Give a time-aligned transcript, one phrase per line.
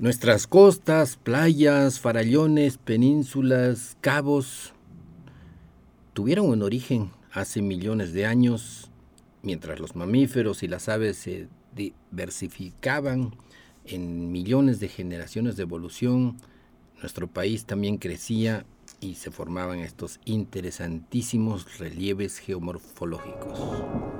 [0.00, 4.72] Nuestras costas, playas, farallones, penínsulas, cabos,
[6.14, 8.90] tuvieron un origen hace millones de años,
[9.42, 13.36] mientras los mamíferos y las aves se diversificaban
[13.84, 16.38] en millones de generaciones de evolución,
[17.02, 18.64] nuestro país también crecía
[19.02, 24.19] y se formaban estos interesantísimos relieves geomorfológicos.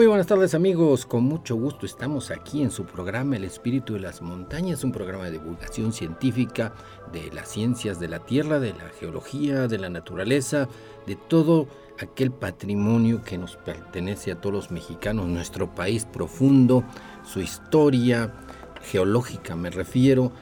[0.00, 4.00] Muy buenas tardes amigos, con mucho gusto estamos aquí en su programa El Espíritu de
[4.00, 6.72] las Montañas, un programa de divulgación científica
[7.12, 10.68] de las ciencias de la Tierra, de la geología, de la naturaleza,
[11.06, 16.82] de todo aquel patrimonio que nos pertenece a todos los mexicanos, nuestro país profundo,
[17.22, 18.32] su historia
[18.80, 20.32] geológica me refiero,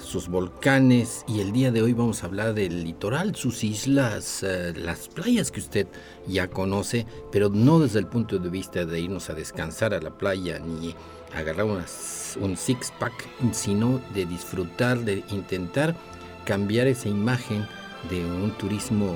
[0.00, 4.72] sus volcanes y el día de hoy vamos a hablar del litoral, sus islas, eh,
[4.76, 5.86] las playas que usted
[6.26, 10.10] ya conoce, pero no desde el punto de vista de irnos a descansar a la
[10.10, 10.94] playa ni
[11.34, 13.12] agarrar un six-pack,
[13.52, 15.96] sino de disfrutar, de intentar
[16.44, 17.66] cambiar esa imagen
[18.08, 19.14] de un turismo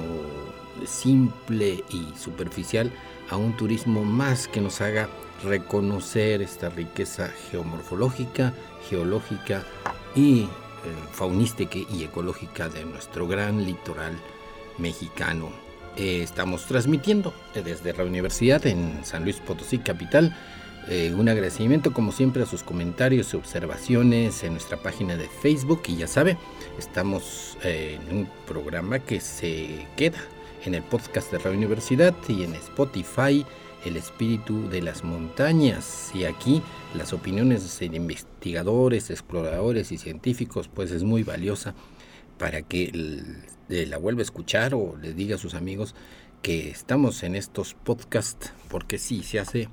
[0.84, 2.90] simple y superficial
[3.30, 5.08] a un turismo más que nos haga
[5.44, 8.52] reconocer esta riqueza geomorfológica,
[8.88, 9.64] geológica
[10.14, 10.48] y eh,
[11.12, 14.18] faunística y ecológica de nuestro gran litoral
[14.78, 15.50] mexicano.
[15.96, 20.36] Eh, estamos transmitiendo desde la universidad en San Luis Potosí, capital.
[20.88, 25.82] Eh, un agradecimiento como siempre a sus comentarios y observaciones en nuestra página de Facebook
[25.86, 26.38] y ya sabe,
[26.78, 30.18] estamos en un programa que se queda
[30.64, 33.44] en el podcast de la universidad y en Spotify
[33.84, 36.10] el espíritu de las montañas.
[36.14, 36.62] Y aquí
[36.94, 41.74] las opiniones de investigadores, exploradores y científicos pues es muy valiosa
[42.38, 43.22] para que
[43.68, 45.94] la vuelva a escuchar o le diga a sus amigos
[46.42, 49.68] que estamos en estos podcasts porque sí, se hace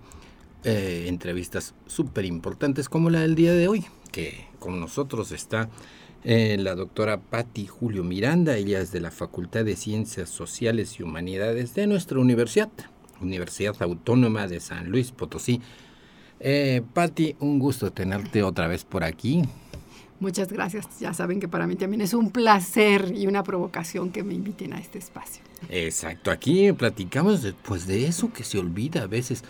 [0.63, 5.69] eh, entrevistas súper importantes como la del día de hoy, que con nosotros está
[6.23, 11.03] eh, la doctora Patti Julio Miranda, ella es de la Facultad de Ciencias Sociales y
[11.03, 12.69] Humanidades de nuestra universidad.
[13.21, 15.61] Universidad Autónoma de San Luis Potosí.
[16.39, 19.43] Eh, Patti, un gusto tenerte otra vez por aquí.
[20.19, 20.87] Muchas gracias.
[20.99, 24.73] Ya saben que para mí también es un placer y una provocación que me inviten
[24.73, 25.43] a este espacio.
[25.69, 29.43] Exacto, aquí platicamos después de eso que se olvida a veces.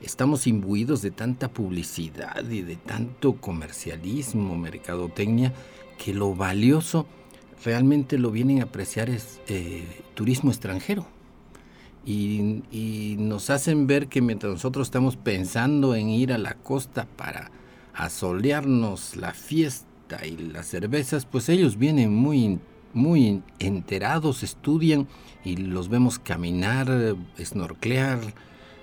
[0.00, 5.52] Estamos imbuidos de tanta publicidad y de tanto comercialismo, mercadotecnia,
[5.96, 7.06] que lo valioso
[7.64, 9.84] realmente lo vienen a apreciar es eh,
[10.14, 11.06] turismo extranjero
[12.04, 17.50] y, nos hacen ver que mientras nosotros estamos pensando en ir a la costa para
[17.94, 22.58] asolearnos la fiesta y las cervezas, pues ellos vienen muy,
[22.92, 25.06] muy enterados, estudian
[25.44, 28.20] y los vemos caminar, snorclear,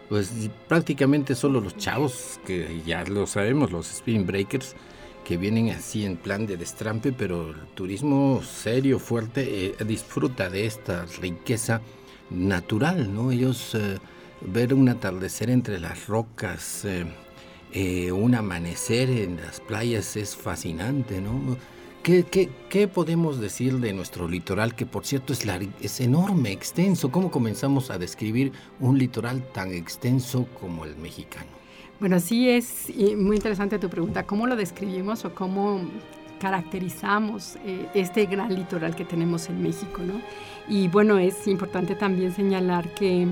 [0.08, 4.76] pues prácticamente solo los chavos, que ya lo sabemos, los spin breakers,
[5.24, 10.66] que vienen así en plan de destrampe, pero el turismo serio, fuerte, eh, disfruta de
[10.66, 11.82] esta riqueza
[12.30, 13.32] natural, ¿no?
[13.32, 13.98] Ellos eh,
[14.42, 17.06] ver un atardecer entre las rocas, eh,
[17.74, 21.58] eh, un amanecer en las playas es fascinante, ¿no?
[22.04, 25.46] ¿Qué, qué, podemos decir de nuestro litoral, que por cierto es,
[25.82, 27.12] es enorme, extenso?
[27.12, 31.46] ¿Cómo comenzamos a describir un litoral tan extenso como el mexicano?
[32.00, 32.88] Bueno, sí es
[33.18, 34.26] muy interesante tu pregunta.
[34.26, 35.82] ¿Cómo lo describimos o cómo
[36.40, 37.58] caracterizamos
[37.94, 40.02] este gran litoral que tenemos en México?
[40.02, 40.22] ¿no?
[40.70, 43.28] Y bueno, es importante también señalar que eh,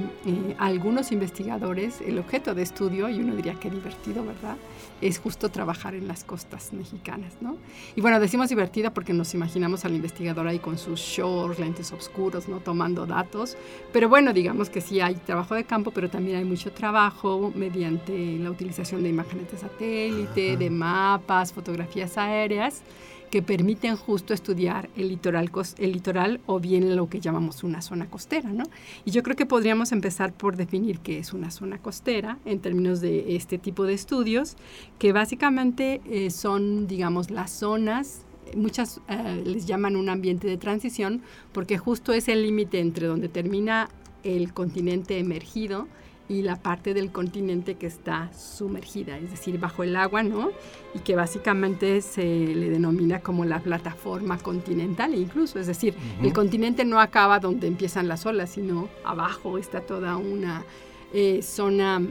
[0.58, 4.58] algunos investigadores, el objeto de estudio, y uno diría que divertido, ¿verdad?
[5.02, 7.58] Es justo trabajar en las costas mexicanas, ¿no?
[7.96, 12.48] Y bueno, decimos divertida porque nos imaginamos al investigador ahí con sus shorts, lentes oscuros,
[12.48, 12.60] ¿no?
[12.60, 13.58] Tomando datos.
[13.94, 18.38] Pero bueno, digamos que sí hay trabajo de campo, pero también hay mucho trabajo mediante
[18.40, 22.82] la utilización de imágenes de satélite, de mapas, fotografías aéreas
[23.30, 28.06] que permiten justo estudiar el litoral, el litoral o bien lo que llamamos una zona
[28.10, 28.52] costera.
[28.52, 28.64] ¿no?
[29.06, 33.02] Y yo creo que podríamos empezar por definir qué es una zona costera en términos
[33.02, 34.56] de este tipo de estudios,
[35.00, 38.24] que básicamente eh, son, digamos, las zonas
[38.56, 41.22] muchas eh, les llaman un ambiente de transición
[41.52, 43.90] porque justo es el límite entre donde termina
[44.24, 45.88] el continente emergido
[46.30, 50.52] y la parte del continente que está sumergida, es decir, bajo el agua, ¿no?
[50.94, 56.84] Y que básicamente se le denomina como la plataforma continental incluso, es decir, el continente
[56.86, 60.66] no acaba donde empiezan las olas, sino abajo está toda una
[61.14, 62.02] eh, zona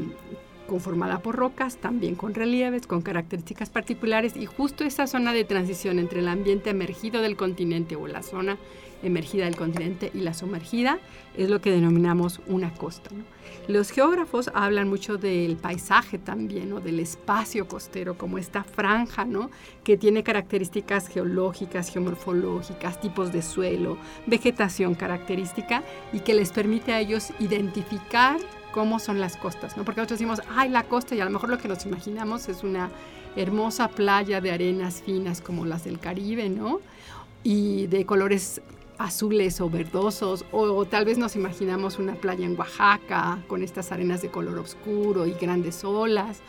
[0.67, 5.99] conformada por rocas, también con relieves, con características particulares y justo esa zona de transición
[5.99, 8.57] entre el ambiente emergido del continente o la zona
[9.03, 10.99] emergida del continente y la sumergida
[11.37, 13.11] es lo que denominamos una costa.
[13.69, 19.51] Los geógrafos hablan mucho del paisaje también, o del espacio costero, como esta franja, ¿no?
[19.83, 25.83] que tiene características geológicas, geomorfológicas, tipos de suelo, vegetación característica
[26.13, 28.39] y que les permite a ellos identificar
[28.71, 29.85] cómo son las costas, ¿no?
[29.85, 32.63] Porque nosotros decimos, ay, la costa, y a lo mejor lo que nos imaginamos es
[32.63, 32.91] una
[33.35, 36.81] hermosa playa de arenas finas como las del Caribe, ¿no?
[37.43, 38.61] Y de colores
[38.99, 44.23] azules o verdosos, o, tal vez nos imaginamos una playa en Oaxaca con estas arenas
[44.23, 46.41] de color oscuro y grandes olas,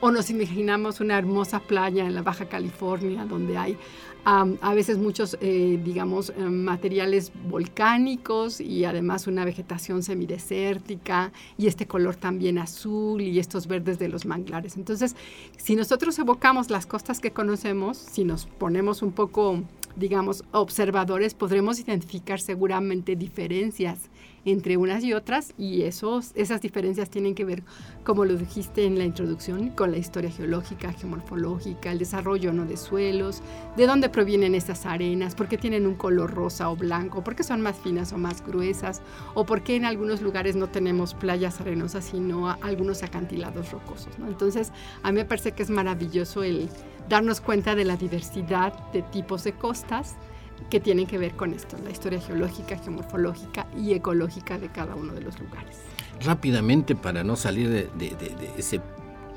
[0.00, 3.78] o nos imaginamos una hermosa playa en la Baja California donde hay
[4.26, 11.86] a veces muchos, eh, digamos, eh, materiales volcánicos y además una vegetación semidesértica y este
[11.86, 14.76] color también azul y estos verdes de los manglares.
[14.76, 15.14] Entonces,
[15.56, 19.62] si nosotros evocamos las costas que conocemos, si nos ponemos un poco
[19.96, 24.10] digamos, observadores, podremos identificar seguramente diferencias
[24.46, 27.64] entre unas y otras y esos, esas diferencias tienen que ver,
[28.04, 32.64] como lo dijiste en la introducción, con la historia geológica, geomorfológica, el desarrollo ¿no?
[32.64, 33.42] de suelos,
[33.76, 37.42] de dónde provienen estas arenas, por qué tienen un color rosa o blanco, por qué
[37.42, 39.02] son más finas o más gruesas,
[39.34, 44.14] o por qué en algunos lugares no tenemos playas arenosas, sino algunos acantilados rocosos.
[44.28, 44.72] Entonces,
[45.02, 46.68] a mí me parece que es maravilloso el
[47.08, 50.16] darnos cuenta de la diversidad de tipos de costas
[50.70, 55.12] que tienen que ver con esto, la historia geológica, geomorfológica y ecológica de cada uno
[55.12, 55.76] de los lugares.
[56.24, 57.88] Rápidamente, para no salir de,
[58.56, 58.80] ese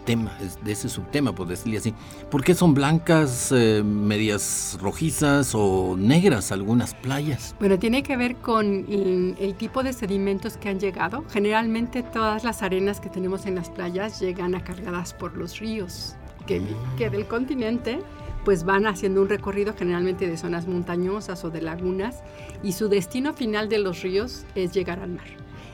[0.06, 1.94] tema, de ese subtema, por decirle así,
[2.32, 7.56] ¿por qué son blancas, eh, medias rojizas o negras algunas playas?
[7.60, 11.26] Bueno, tiene que ver con el, el, tipo de sedimentos que han llegado.
[11.30, 16.16] Generalmente todas las arenas que tenemos en las playas llegan a cargadas por los ríos
[16.50, 16.62] que,
[16.98, 18.00] que del continente
[18.46, 22.24] pues van haciendo un recorrido generalmente de zonas montañosas o de lagunas
[22.64, 25.28] y su destino final de los ríos es llegar al mar.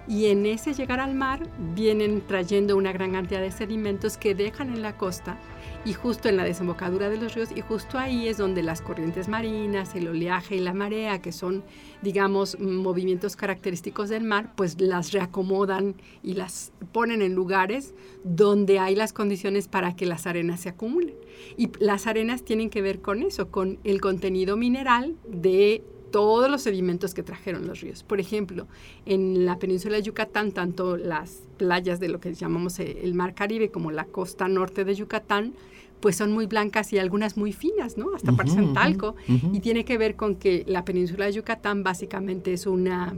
[0.07, 4.69] Y en ese llegar al mar vienen trayendo una gran cantidad de sedimentos que dejan
[4.69, 5.38] en la costa
[5.85, 9.27] y justo en la desembocadura de los ríos y justo ahí es donde las corrientes
[9.27, 11.63] marinas, el oleaje y la marea, que son,
[12.01, 17.93] digamos, movimientos característicos del mar, pues las reacomodan y las ponen en lugares
[18.23, 21.13] donde hay las condiciones para que las arenas se acumulen.
[21.55, 26.61] Y las arenas tienen que ver con eso, con el contenido mineral de todos los
[26.61, 28.01] sedimentos que trajeron los ríos.
[28.03, 28.67] Por ejemplo,
[29.05, 33.69] en la península de Yucatán, tanto las playas de lo que llamamos el Mar Caribe
[33.69, 35.53] como la costa norte de Yucatán
[36.06, 38.13] pues son muy blancas y algunas muy finas, ¿no?
[38.13, 39.16] Hasta parecen talco.
[39.28, 43.16] Y tiene que ver con que la península de Yucatán básicamente es una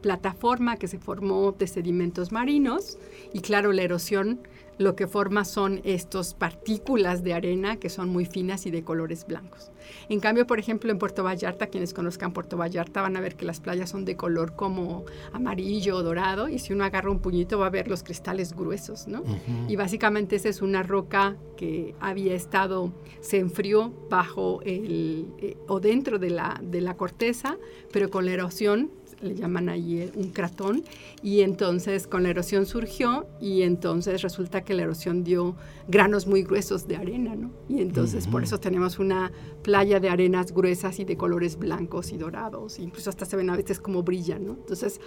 [0.00, 2.98] plataforma que se formó de sedimentos marinos
[3.32, 4.38] y claro, la erosión
[4.80, 9.26] lo que forma son estas partículas de arena que son muy finas y de colores
[9.26, 9.70] blancos.
[10.08, 13.44] En cambio, por ejemplo, en Puerto Vallarta, quienes conozcan Puerto Vallarta van a ver que
[13.44, 17.58] las playas son de color como amarillo o dorado y si uno agarra un puñito
[17.58, 19.22] va a ver los cristales gruesos, ¿no?
[19.68, 25.80] Y básicamente esa es una roca que había estado, se enfrió bajo el, eh, o
[25.80, 27.58] dentro de la, de la corteza,
[27.92, 28.90] pero con la erosión
[29.22, 30.84] le llaman ahí un cratón,
[31.22, 35.56] y entonces con la erosión surgió y entonces resulta que la erosión dio
[35.88, 37.50] granos muy gruesos de arena, ¿no?
[37.68, 42.16] Y entonces por eso tenemos una playa de arenas gruesas y de colores blancos y
[42.16, 44.52] dorados, incluso hasta se ven a veces como brillan, ¿no?
[44.52, 45.00] Entonces,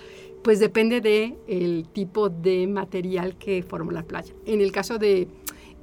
[0.43, 4.33] pues depende de el tipo de material que forma la playa.
[4.45, 5.27] En el caso de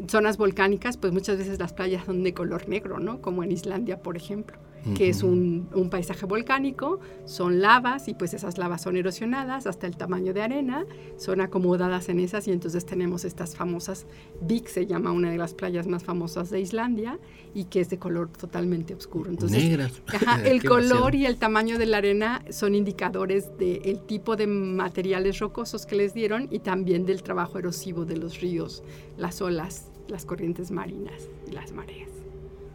[0.06, 3.20] zonas volcánicas, pues muchas veces las playas son de color negro, ¿no?
[3.20, 4.56] Como en Islandia, por ejemplo
[4.96, 9.96] que es un, paisaje volcánico, son lavas y pues esas lavas son erosionadas hasta el
[9.96, 14.06] tamaño de arena, son acomodadas en esas y entonces tenemos estas famosas,
[14.42, 17.18] Vik se llama una de las playas más famosas de Islandia
[17.54, 19.30] y que es de color totalmente oscuro.
[19.30, 20.00] Entonces, Negras.
[20.44, 25.86] el color y el tamaño de la arena son indicadores del tipo de materiales rocosos
[25.86, 28.82] que les dieron y también del trabajo erosivo de los ríos,
[29.16, 32.09] las olas, las corrientes marinas y las mareas.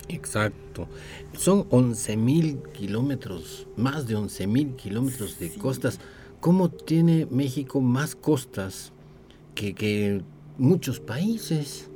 [0.09, 0.88] Exacto.
[1.33, 6.00] Son 11 mil kilómetros, más de 11 mil kilómetros de costas.
[6.39, 8.91] ¿Cómo tiene México más costas
[9.55, 10.21] que, que
[10.57, 11.89] muchos países?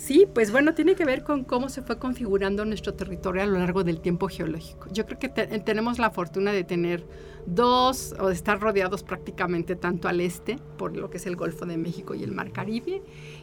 [0.00, 3.58] Sí, pues bueno, tiene que ver con cómo se fue configurando nuestro territorio a lo
[3.58, 4.88] largo del tiempo geológico.
[4.90, 7.04] Yo creo que tenemos la fortuna de tener
[7.44, 11.66] dos o de estar rodeados prácticamente tanto al este por lo que es el Golfo
[11.66, 13.02] de México y el Mar Caribe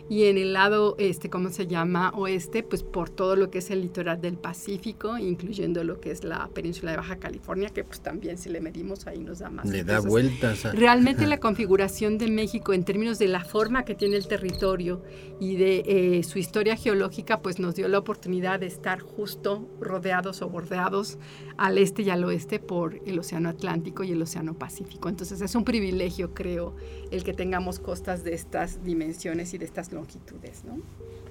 [0.09, 3.69] y en el lado este cómo se llama oeste pues por todo lo que es
[3.71, 8.01] el litoral del Pacífico incluyendo lo que es la península de Baja California que pues
[8.01, 12.29] también si le medimos ahí nos da más le da vueltas realmente la configuración de
[12.29, 15.01] México en términos de la forma que tiene el territorio
[15.39, 20.41] y de eh, su historia geológica pues nos dio la oportunidad de estar justo rodeados
[20.41, 21.17] o bordeados
[21.57, 25.09] al este y al oeste por el océano Atlántico y el océano Pacífico.
[25.09, 26.75] Entonces es un privilegio creo
[27.11, 30.77] el que tengamos costas de estas dimensiones y de estas longitudes, ¿no?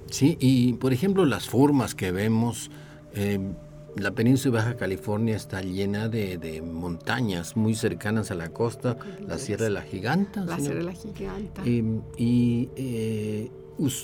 [0.09, 2.71] Sí, y por ejemplo las formas que vemos,
[3.13, 3.39] eh,
[3.95, 8.97] la península de Baja California está llena de, montañas muy cercanas a la costa,
[9.27, 10.45] la Sierra de la Giganta.
[10.45, 11.63] La Sierra de la Giganta.
[11.65, 13.51] y eh,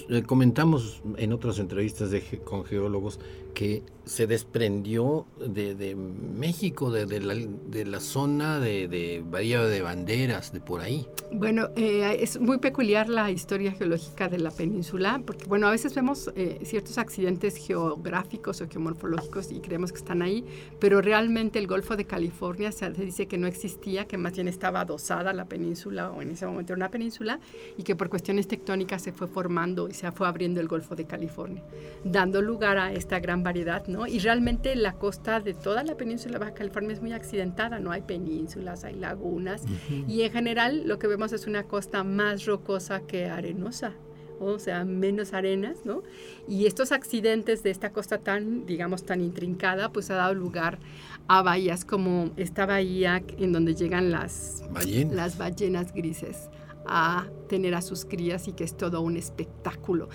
[0.09, 3.19] eh, comentamos en otras entrevistas de, con geólogos
[3.53, 11.07] que se desprendió de, México, de, la, zona de, Bahía de Banderas, de por ahí.
[11.31, 15.95] Bueno, eh, es muy peculiar la historia geológica de la península, porque bueno, a veces
[15.95, 20.43] vemos eh, ciertos accidentes geográficos o geomorfológicos y creemos que están ahí,
[20.79, 24.81] pero realmente el Golfo de California se dice que no existía, que más bien estaba
[24.81, 27.39] adosada la península o en ese momento era una península
[27.77, 31.05] y que por cuestiones tectónicas se fue formando y se fue abriendo el Golfo de
[31.05, 31.63] California,
[32.03, 34.07] dando lugar a esta gran variedad, ¿no?
[34.07, 37.91] Y realmente la costa de toda la península de Baja California es muy accidentada, no
[37.91, 39.63] hay penínsulas, hay lagunas,
[40.07, 43.93] y en general lo que vemos es una costa más rocosa que arenosa,
[44.39, 46.03] o sea, menos arenas, ¿no?
[46.47, 50.79] Y estos accidentes de esta costa tan, digamos, tan intrincada, pues ha dado lugar
[51.27, 54.63] a bahías como esta bahía en donde llegan las
[55.11, 56.49] las ballenas grises
[56.85, 60.09] a tener a sus crías y que es todo un espectáculo.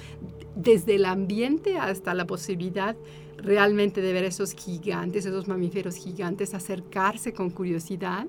[0.59, 2.97] Desde el ambiente hasta la posibilidad
[3.37, 8.27] realmente de ver esos gigantes, esos mamíferos gigantes, acercarse con curiosidad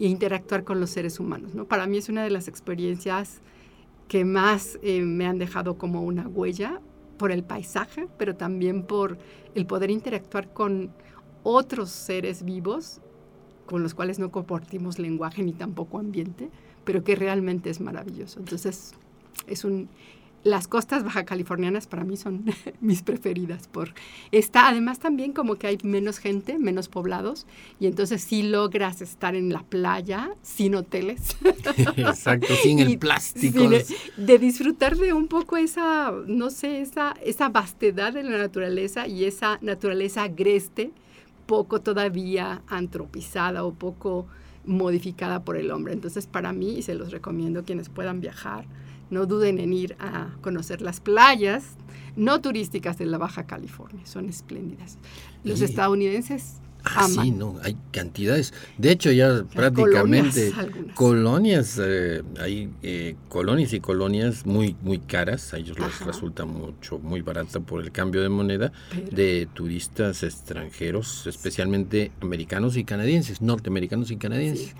[0.00, 1.54] e interactuar con los seres humanos.
[1.54, 1.66] ¿no?
[1.66, 3.40] Para mí es una de las experiencias
[4.08, 6.80] que más eh, me han dejado como una huella
[7.16, 9.16] por el paisaje, pero también por
[9.54, 10.90] el poder interactuar con
[11.44, 13.00] otros seres vivos
[13.66, 16.50] con los cuales no compartimos lenguaje ni tampoco ambiente,
[16.84, 18.40] pero que realmente es maravilloso.
[18.40, 18.94] Entonces,
[19.46, 19.88] es un,
[20.48, 22.44] las costas baja californianas para mí son
[22.80, 23.94] mis preferidas por
[24.32, 27.46] está además también como que hay menos gente menos poblados
[27.80, 31.36] y entonces sí logras estar en la playa sin hoteles.
[31.96, 33.68] Exacto sin el plástico.
[34.16, 39.24] de, disfrutar de un poco esa no sé esa esa vastedad de la naturaleza y
[39.24, 40.92] esa naturaleza agreste
[41.46, 44.26] poco todavía antropizada o poco
[44.64, 45.94] modificada por el hombre.
[45.94, 48.66] Entonces para mí y se los recomiendo quienes puedan viajar
[49.10, 51.76] no duden en ir a conocer las playas
[52.16, 54.98] no turísticas de la Baja California, son espléndidas.
[55.44, 58.54] Los estadounidenses Ah, sí, no, hay cantidades.
[58.78, 60.52] De hecho, ya prácticamente
[60.94, 65.52] colonias, eh, hay eh, colonias y colonias muy muy caras.
[65.54, 68.72] A ellos les resulta mucho, muy barata por el cambio de moneda
[69.10, 74.74] de turistas extranjeros, especialmente americanos y canadienses, norteamericanos y canadienses.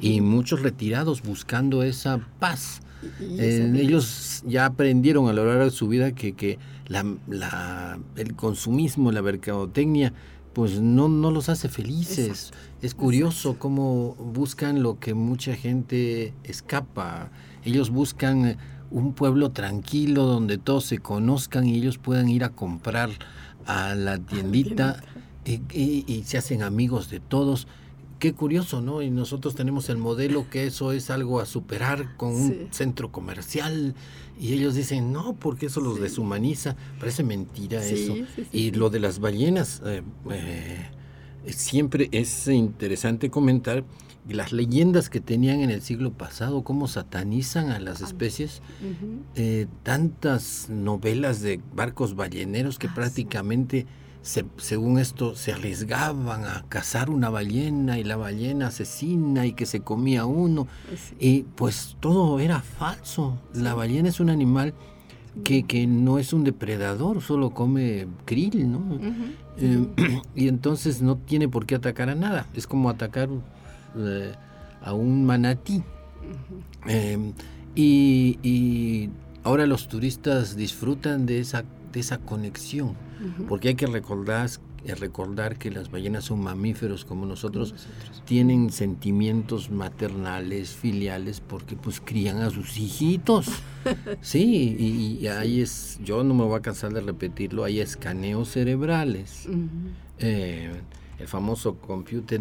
[0.00, 2.80] Y muchos retirados buscando esa paz
[3.20, 9.12] eh, ellos ya aprendieron a lo largo de su vida que, que la, el consumismo,
[9.12, 10.12] la mercadotecnia,
[10.52, 12.52] pues no, no los hace felices.
[12.80, 17.30] Es curioso cómo buscan lo que mucha gente escapa.
[17.64, 18.56] Ellos buscan
[18.90, 23.10] un pueblo tranquilo donde todos se conozcan y ellos puedan ir a comprar
[23.66, 25.02] a la tiendita
[25.44, 27.68] y se hacen amigos de todos
[28.18, 29.02] qué curioso, ¿no?
[29.02, 33.94] Y nosotros tenemos el modelo que eso es algo a superar con un centro comercial.
[34.38, 36.76] Y ellos dicen, no, porque eso los deshumaniza.
[36.98, 38.14] Parece mentira eso.
[38.52, 40.90] y lo de las ballenas, eh, eh,
[41.52, 43.84] siempre es interesante comentar
[44.28, 48.60] las leyendas que tenían en el siglo pasado, cómo satanizan a las especies,
[49.36, 53.86] eh, tantas novelas de barcos balleneros que ah, prácticamente
[54.56, 59.80] según esto, se arriesgaban a cazar una ballena y la ballena asesina y que se
[59.80, 60.66] comía uno.
[60.88, 63.38] Pues y pues todo era falso.
[63.54, 64.74] La ballena es un animal
[65.44, 68.98] que, que, no es un depredador, solo come krill, ¿no?
[69.58, 69.86] Eh,
[70.34, 72.48] y entonces no tiene por qué atacar a nada.
[72.54, 73.28] Es como atacar
[73.96, 74.34] eh,
[74.82, 75.84] a un manatí.
[76.86, 77.32] Em,
[77.76, 79.10] y, y
[79.44, 82.96] ahora los turistas disfrutan de esa, de esa conexión
[83.48, 84.48] porque hay que recordar,
[84.84, 87.74] es recordar que las ballenas son mamíferos como nosotros,
[88.24, 93.48] tienen sentimientos maternales, filiales, porque pues crían a sus hijitos.
[94.20, 94.76] sí,
[95.20, 99.48] y, ahí es, yo no me voy a cansar de repetirlo, hay escaneos cerebrales.
[100.18, 100.70] Eh,
[101.18, 102.40] el famoso Computer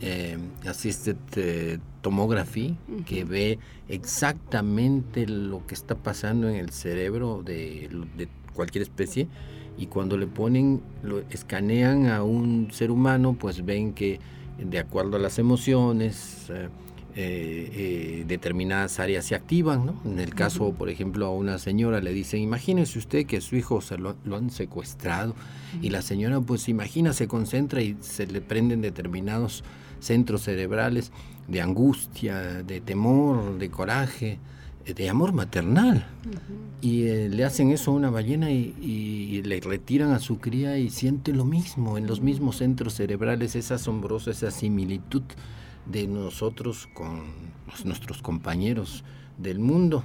[0.00, 3.58] eh, Assisted eh, Tomography, que ve
[3.88, 9.28] exactamente lo que está pasando en el cerebro de, de cualquier especie
[9.78, 14.20] y cuando le ponen, lo escanean a un ser humano, pues ven que
[14.58, 16.50] de acuerdo a las emociones,
[17.18, 19.86] eh, eh, determinadas áreas se activan.
[19.86, 19.94] ¿no?
[20.04, 23.80] En el caso, por ejemplo, a una señora le dicen, imagínese usted que su hijo
[23.80, 25.34] se lo, han secuestrado
[25.80, 29.64] y la señora pues imagina, se concentra y se le prenden determinados
[29.98, 31.10] centros cerebrales
[31.48, 34.38] de angustia, de temor, de coraje,
[34.94, 36.06] de amor maternal.
[36.80, 40.90] Y eh, le hacen eso a una ballena y, le retiran a su cría y
[40.90, 45.22] siente lo mismo en los mismos centros cerebrales, esa asombrosa, esa similitud
[45.84, 47.22] de nosotros con
[47.84, 49.04] nuestros compañeros
[49.38, 50.04] del mundo,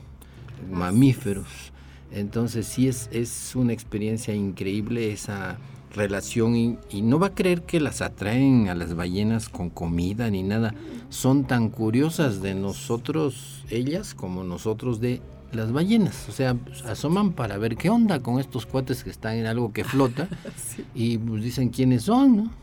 [0.69, 1.71] mamíferos.
[2.11, 5.57] Entonces sí es, es una experiencia increíble esa
[5.93, 10.43] relación y, no va a creer que las atraen a las ballenas con comida ni
[10.43, 10.74] nada.
[11.10, 15.21] Son tan curiosas de nosotros, ellas, como nosotros de
[15.51, 16.27] las ballenas.
[16.29, 16.55] O sea,
[16.86, 20.29] asoman para ver qué onda con estos cuates que están en algo que flota
[20.95, 22.62] y pues, dicen quiénes son, ¿no?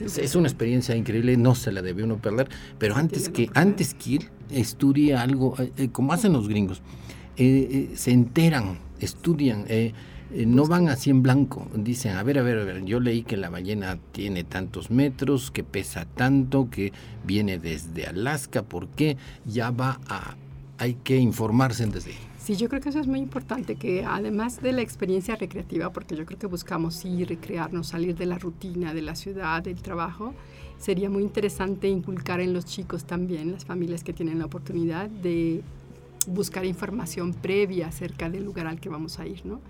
[0.00, 4.10] es, una experiencia increíble, no se la debe uno perder, pero antes que, antes que
[4.10, 6.80] ir, estudie algo, eh, eh, como hacen los gringos,
[7.36, 9.66] eh, se enteran, estudian,
[10.32, 11.66] eh, no van así en blanco.
[11.74, 15.50] Dicen, a ver, a ver, a ver, yo leí que la ballena tiene tantos metros,
[15.50, 16.92] que pesa tanto, que
[17.24, 19.16] viene desde Alaska, ¿por qué?
[19.44, 20.36] Ya va a...
[20.78, 22.18] Hay que informarse desde ahí.
[22.38, 26.14] Sí, yo creo que eso es muy importante, que además de la experiencia recreativa, porque
[26.14, 30.32] yo creo que buscamos ir, recrearnos, salir de la rutina, de la ciudad, del trabajo,
[30.78, 35.62] sería muy interesante inculcar en los chicos también, las familias que tienen la oportunidad de
[36.26, 39.60] buscar información previa acerca del lugar al que vamos a ir, ¿no?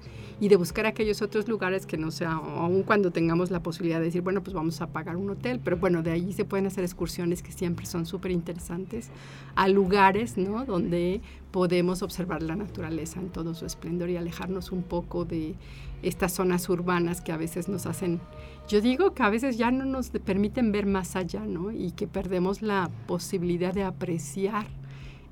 [0.40, 4.06] Y de buscar aquellos otros lugares que no sea, aun cuando tengamos la posibilidad de
[4.06, 6.84] decir, bueno, pues vamos a pagar un hotel, pero bueno, de ahí se pueden hacer
[6.84, 9.10] excursiones que siempre son súper interesantes
[9.54, 10.64] a lugares, ¿no?
[10.64, 15.54] Donde podemos observar la naturaleza en todo su esplendor y alejarnos un poco de
[16.02, 18.20] estas zonas urbanas que a veces nos hacen,
[18.68, 21.72] yo digo que a veces ya no nos permiten ver más allá, ¿no?
[21.72, 24.66] Y que perdemos la posibilidad de apreciar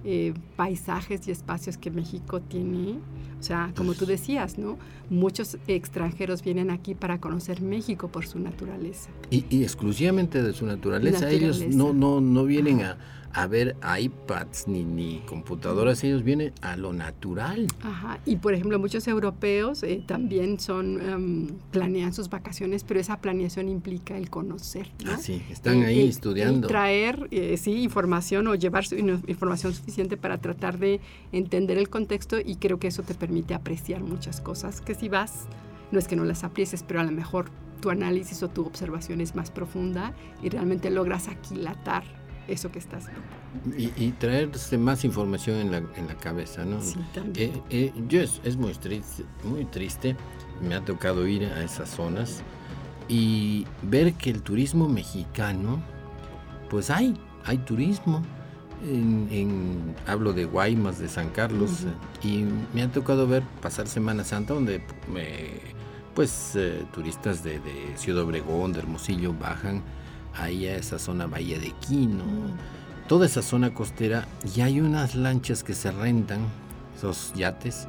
[0.05, 2.99] eh, paisajes y espacios que México tiene.
[3.40, 4.79] O sea, como tú decías, ¿no?
[5.11, 9.11] Muchos extranjeros vienen aquí para conocer México por su naturaleza.
[9.31, 11.31] Y, exclusivamente de su naturaleza.
[11.31, 12.99] Ellos no, no, no vienen a,
[13.35, 17.66] a ver iPads ni, ni computadoras, ellos vienen a lo natural.
[17.83, 23.20] Ajá, y por ejemplo muchos europeos eh, también son, em, planean sus vacaciones, pero esa
[23.20, 24.88] planeación implica el conocer.
[25.05, 25.12] ¿no?
[25.12, 26.68] Ah, sí, están ahí estudiando.
[26.68, 28.85] traer, eh, sí, información o llevar
[29.27, 31.01] información suficiente para tratar de
[31.33, 35.47] entender el contexto y creo que eso te permite apreciar muchas cosas que si vas,
[35.90, 39.20] no es que no las aprecies, pero a lo mejor tu análisis o tu observación
[39.20, 42.05] es más profunda y realmente logras aquilatar
[42.49, 43.07] eso que estás
[43.77, 46.81] y, y, traerse más información en la, en la cabeza, ¿no?
[46.81, 47.51] Sí, también.
[47.51, 50.17] Eh, eh, yo es, es, muy triste, muy triste,
[50.61, 52.43] me ha tocado ir a esas zonas
[53.09, 55.81] y ver que el turismo mexicano,
[56.69, 58.23] pues hay, hay turismo.
[58.87, 61.87] En, hablo de Guaymas, de San Carlos,
[62.23, 64.83] y me ha tocado ver pasar Semana Santa donde
[66.15, 69.83] pues eh, turistas de, de Ciudad Obregón, de Hermosillo bajan
[70.37, 72.25] ahí a esa zona Bahía de Quino,
[73.09, 76.47] toda esa zona costera, y hay unas lanchas que se rentan,
[76.97, 77.87] esos yates,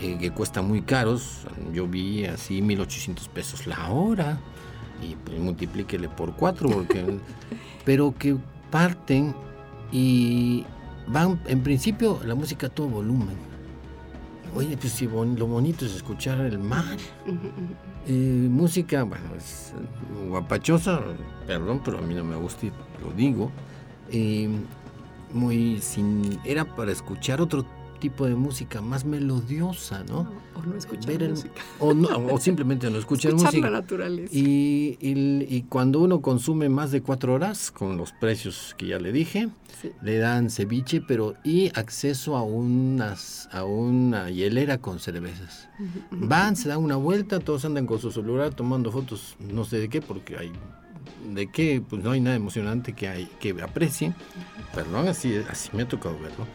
[0.00, 1.46] eh, que cuestan muy caros.
[1.72, 4.38] Yo vi así 1800 pesos la hora,
[5.02, 7.18] y pues multiplíquele por cuatro, porque,
[7.84, 8.36] pero que
[8.70, 9.34] parten
[9.92, 10.64] y
[11.06, 13.49] van, en principio, la música a todo volumen
[14.54, 16.84] Oye, pues sí, lo bonito es escuchar el mar.
[18.06, 19.74] Eh, música, bueno, es
[20.30, 21.02] guapachosa,
[21.46, 23.52] perdón, pero a mí no me gusta y lo digo.
[24.10, 24.48] Eh,
[25.34, 26.40] muy sin.
[26.42, 27.66] Era para escuchar otro
[28.00, 30.26] tipo de música más melodiosa, ¿no?
[30.56, 31.62] O no escuchar música.
[31.78, 33.70] O, no, o, simplemente no escuchar, música.
[33.70, 34.34] la naturaleza.
[34.34, 39.12] Y, y, cuando uno consume más de cuatro horas, con los precios que ya le
[39.12, 39.48] dije,
[40.02, 45.68] le dan ceviche, pero y acceso a unas a una hielera con cervezas.
[46.10, 49.88] Van, se dan una vuelta, todos andan con su celular tomando fotos, no sé de
[49.88, 50.52] qué, porque hay
[51.32, 54.14] de qué, pues no hay nada emocionante que hay que aprecien.
[54.74, 56.46] Perdón, así, así me ha tocado verlo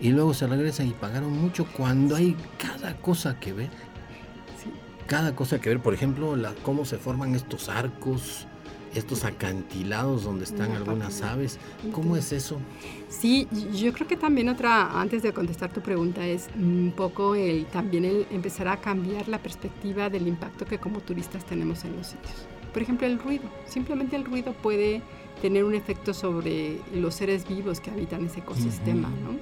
[0.00, 3.70] y luego se regresan y pagaron mucho cuando hay cada cosa que ver.
[5.06, 8.46] cada cosa que ver, por ejemplo, la, cómo se forman estos arcos,
[8.94, 11.58] estos acantilados donde están algunas aves.
[11.92, 12.58] ¿Cómo es eso?
[13.08, 17.66] Sí, yo creo que también otra, antes de contestar tu pregunta, es un poco el
[17.66, 22.08] también el empezar a cambiar la perspectiva del impacto que como turistas tenemos en los
[22.08, 22.46] sitios.
[22.72, 23.44] Por ejemplo, el ruido.
[23.66, 25.02] Simplemente el ruido puede
[25.40, 29.38] tener un efecto sobre los seres vivos que habitan ese ecosistema, ¿no?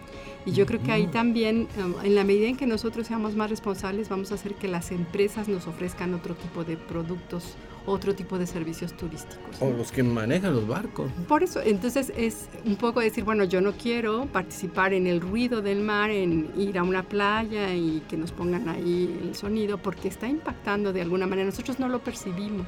[0.47, 3.49] Y yo creo que ahí también, um, en la medida en que nosotros seamos más
[3.49, 7.55] responsables, vamos a hacer que las empresas nos ofrezcan otro tipo de productos,
[7.87, 9.57] otro tipo de servicios turísticos.
[9.61, 11.11] O los que manejan los barcos.
[11.29, 15.63] Por eso, entonces es un poco decir, bueno, yo no quiero participar en el ruido
[15.63, 20.09] del mar, en ir a una playa y que nos pongan ahí el sonido, porque
[20.09, 21.47] está impactando de alguna manera.
[21.47, 22.67] Nosotros no lo percibimos,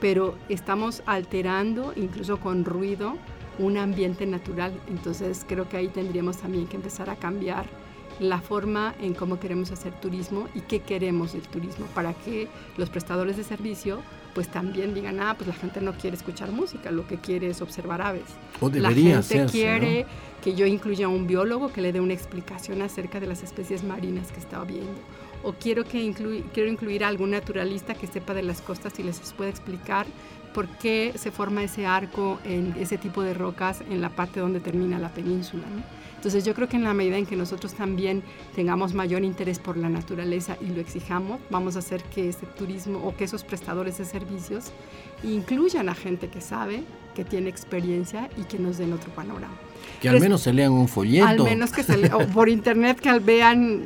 [0.00, 3.16] pero estamos alterando, incluso con ruido,
[3.58, 4.72] un ambiente natural.
[4.88, 7.66] Entonces creo que ahí tendríamos también que empezar a cambiar
[8.20, 12.90] la forma en cómo queremos hacer turismo y qué queremos del turismo para que los
[12.90, 14.00] prestadores de servicio
[14.34, 17.60] pues también digan, ah, pues la gente no quiere escuchar música, lo que quiere es
[17.60, 18.24] observar aves.
[18.60, 20.06] O debería la gente quiere
[20.42, 24.30] que yo incluya un biólogo que le dé una explicación acerca de las especies marinas
[24.30, 25.00] que está viendo.
[25.42, 26.12] O quiero, que
[26.52, 30.06] quiero incluir a algún naturalista que sepa de las costas y les pueda explicar
[30.52, 34.60] por qué se forma ese arco en ese tipo de rocas en la parte donde
[34.60, 35.64] termina la península.
[36.16, 38.24] Entonces yo creo que en la medida en que nosotros también
[38.56, 42.98] tengamos mayor interés por la naturaleza y lo exijamos, vamos a hacer que ese turismo
[43.06, 44.72] o que esos prestadores de servicios
[45.22, 46.82] incluyan a gente que sabe,
[47.14, 49.67] que tiene experiencia y que nos den otro panorama.
[50.00, 51.26] Que al menos se lean un folleto.
[51.26, 53.84] Al menos que se lean, o por internet que vean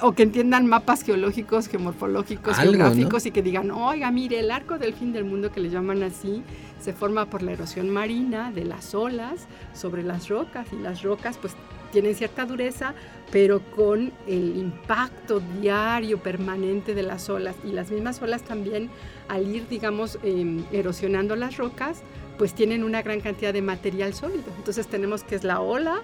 [0.00, 4.94] o que entiendan mapas geológicos, geomorfológicos, geográficos y que digan, oiga, mire, el arco del
[4.94, 6.42] fin del mundo que le llaman así,
[6.80, 11.38] se forma por la erosión marina de las olas sobre las rocas y las rocas
[11.38, 11.54] pues
[11.92, 12.94] tienen cierta dureza,
[13.30, 18.90] pero con el impacto diario, permanente de las olas y las mismas olas también
[19.28, 22.02] al ir, digamos, em, erosionando las rocas,
[22.38, 24.44] pues tienen una gran cantidad de material sólido.
[24.56, 26.02] Entonces tenemos que es la ola,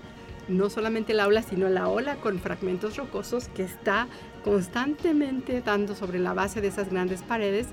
[0.49, 4.07] no solamente la ola, sino la ola con fragmentos rocosos que está
[4.45, 7.67] constantemente dando sobre la base de esas grandes paredes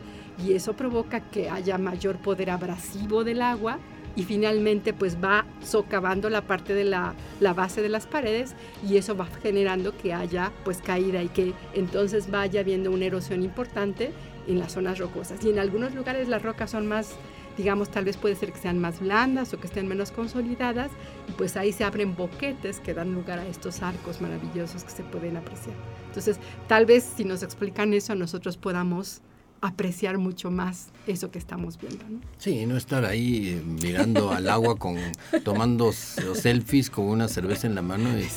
[0.43, 3.79] y eso provoca que haya mayor poder abrasivo del agua
[4.15, 8.55] y finalmente pues va socavando la parte de la, la, base de las paredes
[8.87, 13.43] y eso va generando que haya pues caída y que entonces vaya habiendo una erosión
[13.43, 14.11] importante
[14.47, 15.43] en las zonas rocosas.
[15.43, 17.15] Y en algunos lugares las rocas son más
[17.57, 20.91] digamos, tal vez puede ser que sean más blandas o que estén menos consolidadas,
[21.27, 25.03] y pues ahí se abren boquetes que dan lugar a estos arcos maravillosos que se
[25.03, 25.75] pueden apreciar.
[26.07, 29.21] Entonces, tal vez si nos explican eso, nosotros podamos
[29.65, 32.03] apreciar mucho más eso que estamos viendo.
[32.09, 32.19] ¿no?
[32.37, 34.97] Sí, no estar ahí eh, mirando al agua con
[35.43, 38.27] tomando selfies con una cerveza en la mano y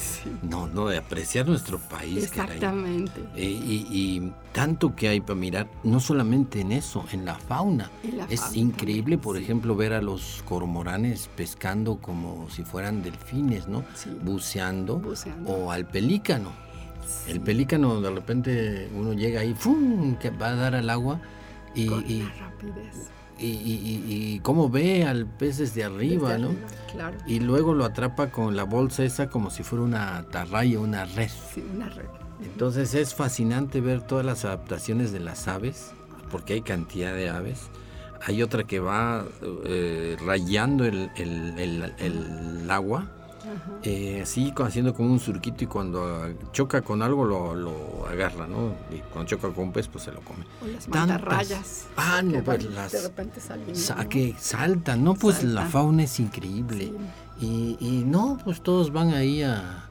[0.43, 2.23] no, no, de apreciar nuestro país.
[2.23, 3.21] Exactamente.
[3.35, 7.91] Eh, y, tanto que hay para mirar, no solamente en eso, en la fauna.
[8.29, 13.83] es increíble, por ejemplo, ver a los cormoranes pescando como si fueran delfines, ¿no?
[14.23, 15.49] Buceando, Buceando.
[15.51, 16.51] O al pelícano
[17.27, 20.15] el pelícano, de repente uno llega ahí, ¡fum!
[20.15, 21.19] que va a dar al agua
[21.75, 23.09] y, y, rapidez.
[23.41, 26.49] Y, cómo ve al pez desde arriba, ¿no?
[26.91, 27.17] claro.
[27.25, 31.29] Y luego lo atrapa con la bolsa esa como si fuera una atarraya, una red.
[31.53, 32.05] Sí, una red.
[32.43, 35.91] Entonces es fascinante ver todas las adaptaciones de las aves,
[36.31, 37.69] porque hay cantidad de aves.
[38.25, 39.25] Hay otra que va
[39.65, 43.09] eh, rayando el, el agua
[43.83, 48.73] eh, así haciendo como un surquito y cuando choca con algo lo, agarra, ¿no?
[48.91, 50.45] Y cuando choca con un pez, pues se lo come.
[50.61, 51.87] O las mantarrayas.
[51.95, 52.91] Ah, no, pues las...
[52.91, 54.09] De repente salen.
[54.09, 55.15] que saltan, ¿no?
[55.15, 56.93] Pues la fauna es increíble.
[57.39, 59.85] Y, y, no, pues todos van ahí a,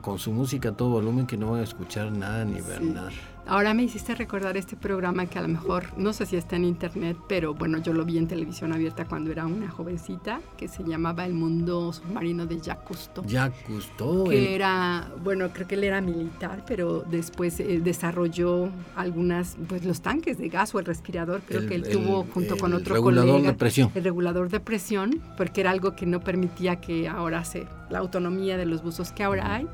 [0.00, 3.10] con su música a todo volumen que no van a escuchar nada ni ver nada.
[3.48, 6.64] Ahora me hiciste recordar este programa que a lo mejor, no sé si está en
[6.64, 10.82] internet, pero bueno, yo lo vi en televisión abierta cuando era una jovencita, que se
[10.82, 13.24] llamaba El Mundo Submarino de Jacques Cousteau.
[13.24, 14.28] Jacques Cousteau.
[14.28, 20.00] Que era, bueno, creo que él era militar, pero después eh, desarrolló algunas, pues los
[20.00, 23.52] tanques de gas o el respirador, creo que él tuvo junto con otro regulador de
[23.52, 23.92] presión.
[23.94, 28.56] El regulador de presión, porque era algo que no permitía que ahora se, la autonomía
[28.56, 29.68] de los buzos que ahora hay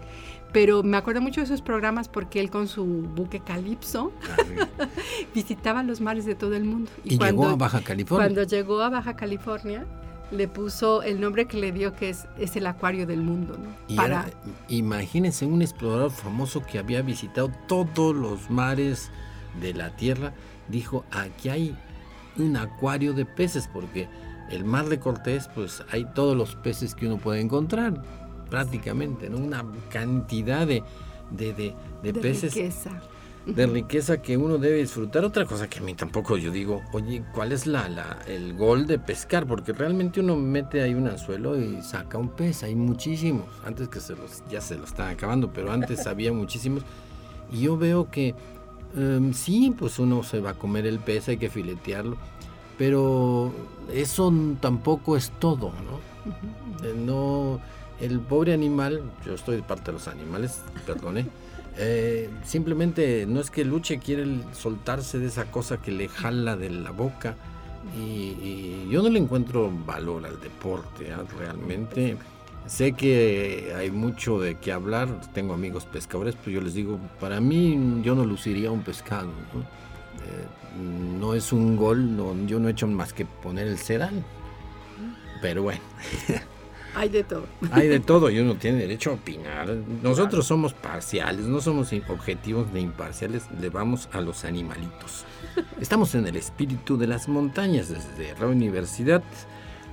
[0.53, 4.87] pero me acuerdo mucho de esos programas porque él con su buque Calipso ah,
[5.35, 6.91] visitaba los mares de todo el mundo.
[7.05, 8.27] Y, llegó a Baja California.
[8.27, 9.87] Cuando llegó a Baja California,
[10.31, 13.59] le puso el nombre que le dio que es, es el acuario del mundo.
[13.59, 13.97] ¿no?
[13.97, 14.27] Para...
[14.69, 19.11] imagínense un explorador famoso que había visitado todos los mares
[19.61, 20.33] de la Tierra,
[20.69, 21.77] dijo, aquí hay
[22.37, 24.09] un acuario de peces porque
[24.51, 28.03] el mar de Cortés, pues hay todos los peces que uno puede encontrar
[28.53, 29.39] prácticamente, ¿no?
[29.39, 30.83] Una cantidad de,
[31.31, 32.55] de, de, de peces.
[32.55, 32.91] Riqueza.
[33.47, 35.25] de riqueza que uno debe disfrutar.
[35.25, 38.87] Otra cosa que a mí tampoco yo digo, oye, ¿cuál es la, la, el gol
[38.87, 39.47] de pescar?
[39.47, 43.47] Porque realmente uno mete ahí un anzuelo y saca un pez, hay muchísimos.
[43.65, 46.83] Antes que se los, ya se lo están acabando, pero antes había muchísimos.
[47.51, 48.35] Y yo veo que
[48.95, 52.19] em, sí, pues uno se va a comer el pez, hay que filetearlo,
[52.77, 53.51] pero
[53.91, 56.13] eso tampoco es todo, ¿no?
[56.87, 57.61] Eh, no,
[58.03, 61.27] el pobre animal, yo estoy de parte de los animales, perdone,
[61.79, 66.71] eh, simplemente no es que luche, quiere soltarse de esa cosa que le jala de
[66.71, 67.37] la boca.
[67.97, 71.23] Y, yo no le encuentro valor al deporte, ¿ah?
[71.39, 72.17] realmente.
[72.67, 77.41] Sé que hay mucho de qué hablar, tengo amigos pescadores, pero yo les digo, para
[77.41, 79.29] mí yo no luciría un pescado.
[79.53, 79.61] ¿no?
[81.33, 84.25] Eh, es un gol, yo no he hecho más que poner el sedal.
[85.41, 85.81] Pero bueno.
[86.95, 87.47] Hay de todo.
[87.71, 89.69] Hay de todo y uno tiene derecho a opinar.
[90.03, 95.25] Nosotros somos parciales, no somos objetivos de imparciales, le vamos a los animalitos.
[95.81, 99.23] Estamos en el espíritu de las montañas desde la universidad,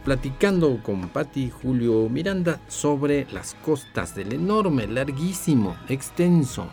[0.03, 6.67] platicando con Patti Julio Miranda sobre las costas del enorme, larguísimo, extenso,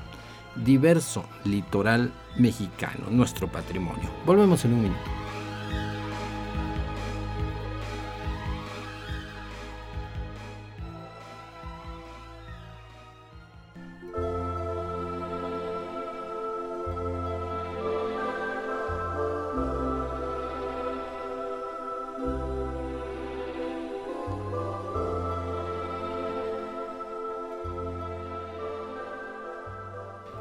[0.57, 4.11] diverso litoral mexicano, nuestro patrimonio.
[4.25, 5.26] Volvemos en un minuto.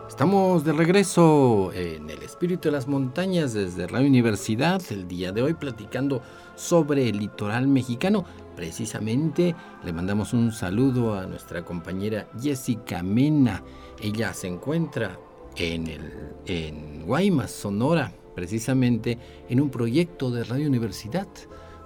[0.08, 5.42] Estamos de regreso en el espíritu de las montañas desde la universidad, el día de
[5.42, 6.22] hoy platicando
[6.56, 8.24] sobre el litoral mexicano.
[8.56, 13.64] Precisamente le mandamos un saludo a nuestra compañera Jessica Mena.
[14.00, 15.20] Ella se encuentra
[15.58, 16.14] en, el,
[16.46, 19.18] en Guaymas, Sonora, precisamente
[19.50, 21.28] en un proyecto de Radio Universidad.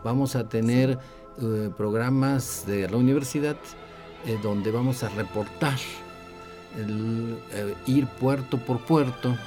[0.03, 0.99] Vamos a tener
[1.41, 3.57] eh, programas de la universidad
[4.25, 5.77] eh, donde vamos a reportar
[6.77, 9.37] el, eh, ir puerto por puerto.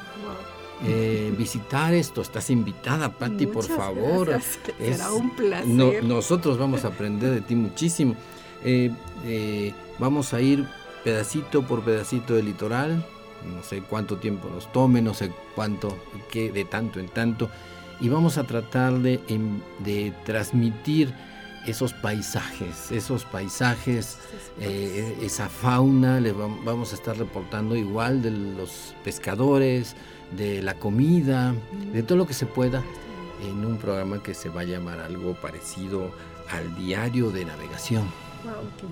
[0.85, 4.41] Eh, visitar esto, estás invitada, Patti, por favor.
[4.79, 6.03] Será un placer.
[6.03, 8.17] nosotros vamos a aprender de ti muchísimo.
[8.65, 10.67] Eh, vamos a ir
[11.05, 13.07] pedacito por pedacito del litoral,
[13.55, 15.97] no sé cuánto tiempo nos tome, no sé cuánto,
[16.31, 17.49] qué, de tanto en tanto,
[18.01, 19.21] y vamos a tratar de,
[19.81, 21.15] de transmitir
[21.67, 24.19] esos paisajes, esos paisajes,
[24.61, 29.95] eh, esa fauna, le vamos a estar reportando igual de los pescadores,
[30.37, 31.55] de la comida,
[31.93, 32.83] de todo lo que se pueda
[33.45, 36.11] en un programa que se va a llamar algo parecido
[36.51, 38.05] al diario de navegación.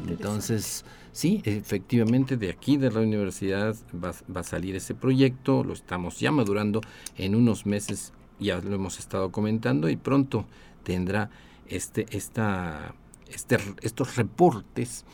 [0.06, 5.72] Entonces, sí, efectivamente de aquí de la universidad va, va, a salir ese proyecto, lo
[5.72, 6.80] estamos ya madurando
[7.16, 10.46] en unos meses, ya lo hemos estado comentando y pronto
[10.84, 11.30] tendrá
[11.70, 12.94] este, esta,
[13.32, 15.04] este, estos reportes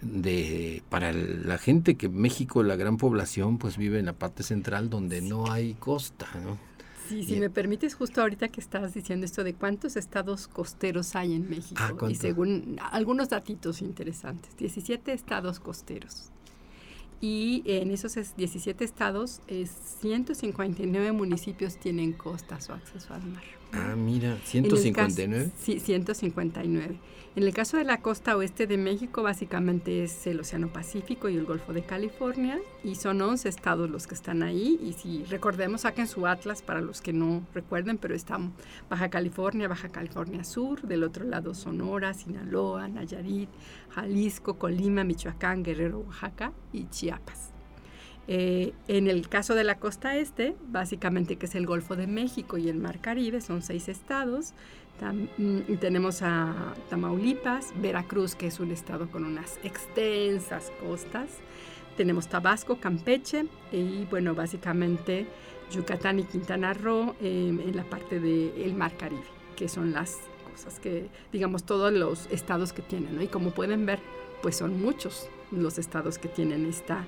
[0.00, 4.90] de para la gente que México, la gran población, pues vive en la parte central
[4.90, 6.58] donde no hay costa, ¿no?
[7.08, 11.34] Sí, si me permites, justo ahorita que estabas diciendo esto de cuántos estados costeros hay
[11.34, 16.30] en México, ah, y según algunos datitos interesantes, 17 estados costeros.
[17.20, 23.61] Y en esos 17 estados, 159 municipios tienen costas o acceso al mar.
[23.72, 25.50] Ah, mira, 159.
[25.58, 26.98] sí, 159.
[27.34, 31.36] En el caso de la costa oeste de México, básicamente es el Océano Pacífico y
[31.36, 34.78] el Golfo de California, y son 11 estados los que están ahí.
[34.82, 38.52] Y si recordemos, saquen su atlas para los que no recuerden, pero están
[38.90, 43.48] Baja California, Baja California Sur, del otro lado Sonora, Sinaloa, Nayarit,
[43.88, 47.51] Jalisco, Colima, Michoacán, Guerrero, Oaxaca y Chiapas.
[48.28, 52.56] Eh, en el caso de la costa este, básicamente que es el Golfo de México
[52.56, 54.54] y el Mar Caribe, son seis estados.
[55.36, 61.28] Mm, tenemos a Tamaulipas, Veracruz, que es un estado con unas extensas costas.
[61.96, 65.26] Tenemos Tabasco, Campeche y bueno, básicamente
[65.72, 69.24] Yucatán y Quintana Roo em, en la parte del Mar Caribe,
[69.56, 70.18] que son las
[70.50, 73.20] cosas que, digamos, todos los estados que tienen.
[73.20, 73.98] Y como pueden ver,
[74.40, 77.04] pues son muchos los estados que tienen esta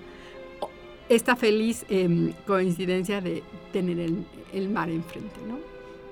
[1.08, 3.98] esta feliz em, coincidencia de tener
[4.52, 5.58] el, mar enfrente, ¿no?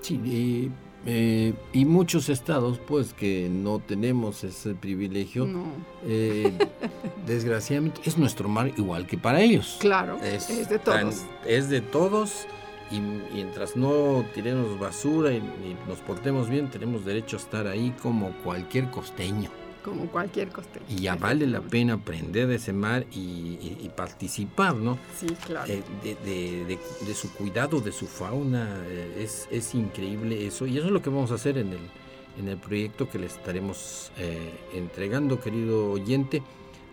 [0.00, 0.70] Sí,
[1.04, 5.64] eh, y muchos estados, pues, que no tenemos ese privilegio, no.
[6.06, 6.52] Eh,
[7.26, 9.78] desgraciadamente, es nuestro mar igual que para ellos.
[9.80, 11.22] Claro, es, de todos.
[11.46, 12.46] es de todos,
[12.90, 13.00] y
[13.34, 18.30] mientras no tiremos basura y, y nos portemos bien, tenemos derecho a estar ahí como
[18.44, 19.50] cualquier costeño.
[19.82, 20.84] Como cualquier costeño.
[20.88, 24.98] Y ya vale la pena aprender de ese mar y, participar, ¿no?
[25.18, 25.70] Sí, claro.
[25.70, 25.82] Eh,
[26.24, 30.66] de, su cuidado, de su fauna, eh, es, increíble eso.
[30.66, 31.90] Y eso es lo que vamos a hacer en el,
[32.38, 36.42] en el proyecto que le estaremos eh, entregando, querido oyente.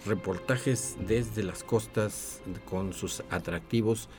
[0.06, 4.10] Reportajes desde las costas con sus atractivos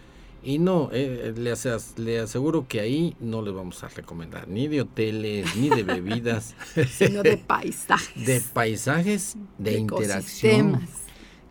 [0.43, 1.55] y no, eh, le,
[1.97, 6.55] le, aseguro que ahí no les vamos a recomendar ni de hoteles, ni de bebidas,
[6.91, 8.27] sino de paisajes.
[8.27, 10.81] De paisajes, de, interacción.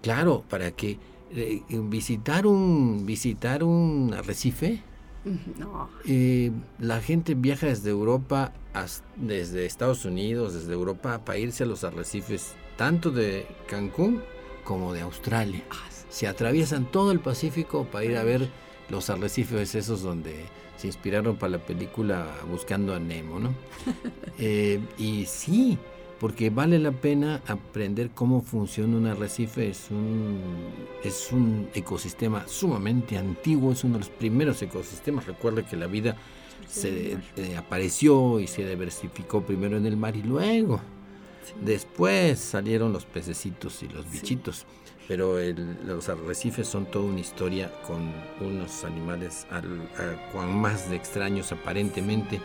[0.02, 0.98] Claro, para que
[1.32, 4.82] eh, visitar un visitar un arrecife.
[5.58, 5.90] No.
[6.06, 8.54] Eh, la gente viaja desde Europa,
[9.16, 14.24] desde Estados Unidos, desde Europa, para irse a los arrecifes, tanto de Cancún
[14.64, 15.64] como de Australia.
[16.10, 18.50] Se atraviesan todo el Pacífico para ir a ver
[18.90, 20.46] los arrecifes esos donde
[20.78, 23.54] se inspiraron para la película Buscando a Nemo, ¿no?
[24.42, 25.78] Eh, y sí,
[26.18, 29.70] porque vale la pena aprender cómo funciona un arrecife.
[29.70, 30.40] Es un,
[31.04, 35.26] es un ecosistema sumamente antiguo, es uno de los primeros ecosistemas.
[35.26, 36.16] Recuerde que la vida
[36.70, 40.80] se eh, apareció y se diversificó primero en el mar y luego,
[41.62, 44.66] después salieron los pececitos y los bichitos
[45.10, 45.38] pero
[45.86, 49.68] los arrecifes son toda una historia con unos animales al,
[50.48, 52.40] más de extraños aparentemente,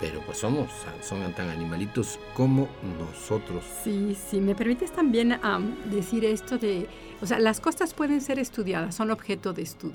[0.00, 0.68] pero pues somos,
[1.00, 2.66] son tan animalitos como
[2.98, 3.62] nosotros.
[3.84, 5.38] Sí, sí, me permites también
[5.92, 6.88] decir esto de,
[7.22, 9.94] o sea, las costas pueden ser estudiadas, son objeto de estudio.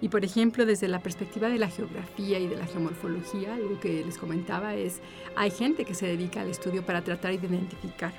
[0.00, 4.04] Y por ejemplo, desde la perspectiva de la geografía y de la geomorfología, lo que
[4.04, 5.00] les comentaba es,
[5.34, 8.12] hay gente que se dedica al estudio para tratar de identificar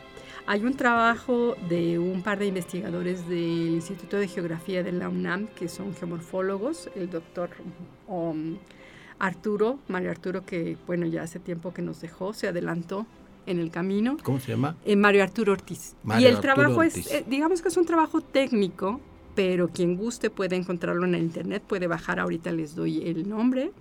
[0.52, 5.48] hay un trabajo de un par de investigadores del Instituto de Geografía de la UNAM,
[5.48, 7.52] que son geomorfólogos, el doctor
[8.08, 8.58] um,
[9.18, 13.06] Arturo, Mario Arturo, que bueno, ya hace tiempo que nos dejó, se adelantó
[13.46, 14.18] en el camino.
[14.24, 14.76] ¿Cómo se llama?
[14.84, 15.96] Eh, Mario Arturo Ortiz.
[16.20, 19.00] y el trabajo es, eh, digamos que es un trabajo técnico,
[19.36, 23.72] pero quien guste puede encontrarlo en el internet, puede bajar, ahorita les doy el nombre.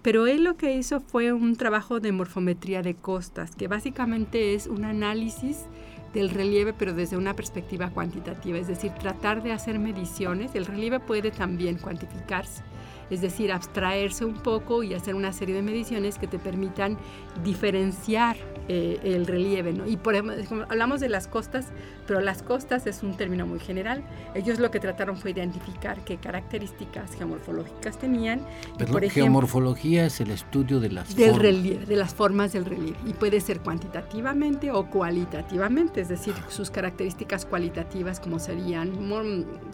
[0.00, 4.66] Pero él lo que hizo fue un trabajo de morfometría de costas, que básicamente es
[4.66, 5.66] un análisis
[6.14, 10.54] del relieve, pero desde una perspectiva cuantitativa, es decir, tratar de hacer mediciones.
[10.54, 12.62] El relieve puede también cuantificarse
[13.10, 16.96] es decir, abstraerse un poco y hacer una serie de mediciones que te permitan
[17.42, 18.36] diferenciar
[18.68, 19.72] eh, el relieve.
[19.72, 19.86] ¿no?
[19.86, 21.66] Y por ejemplo, hablamos de las costas,
[22.06, 24.02] pero las costas es un término muy general.
[24.34, 28.40] Ellos lo que trataron fue identificar qué características geomorfológicas tenían.
[28.78, 32.96] Perdón, por geomorfología es el estudio de las del relieve, de las formas del relieve.
[33.06, 38.92] Y puede ser cuantitativamente o cualitativamente, es decir, sus características cualitativas como serían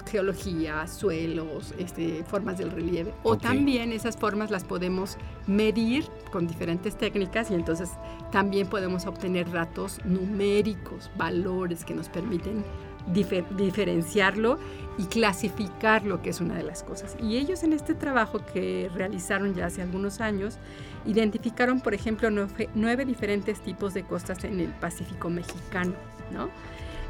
[0.06, 6.96] geología, suelos, este, formas del relieve o también esas formas las podemos medir con diferentes
[6.96, 7.90] técnicas y entonces
[8.30, 12.64] también podemos obtener datos numéricos, valores que nos permiten
[13.56, 14.58] diferenciarlo
[14.98, 17.16] y clasificarlo, que es una de las cosas.
[17.20, 20.58] Y ellos en este trabajo que realizaron ya hace algunos años,
[21.06, 25.94] identificaron, por ejemplo, nueve, nueve diferentes tipos de costas en el Pacífico mexicano,
[26.32, 26.50] ¿no?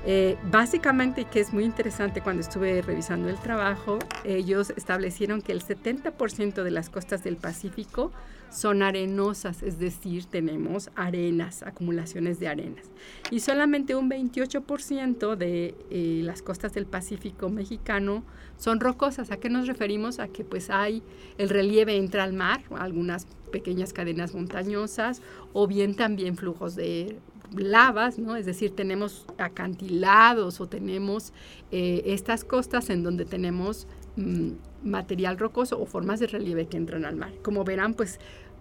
[0.07, 5.63] Eh, básicamente, que es muy interesante cuando estuve revisando el trabajo, ellos establecieron que el
[5.63, 8.11] 70% de las costas del Pacífico
[8.51, 12.87] son arenosas, es decir, tenemos arenas, acumulaciones de arenas.
[13.31, 18.25] Y solamente un 28% de eh, las costas del Pacífico mexicano
[18.57, 19.31] son rocosas.
[19.31, 20.19] ¿A qué nos referimos?
[20.19, 21.03] A que pues hay
[21.39, 27.19] el relieve entra al mar, algunas pequeñas cadenas montañosas o bien también flujos de
[27.57, 28.37] lavas, ¿no?
[28.37, 31.33] Es decir, tenemos acantilados o tenemos
[31.71, 33.87] eh, estas costas en donde tenemos
[34.17, 34.51] mm,
[34.85, 37.33] material rocoso o formas de relieve que entran al mar.
[37.43, 38.21] Como verán, pues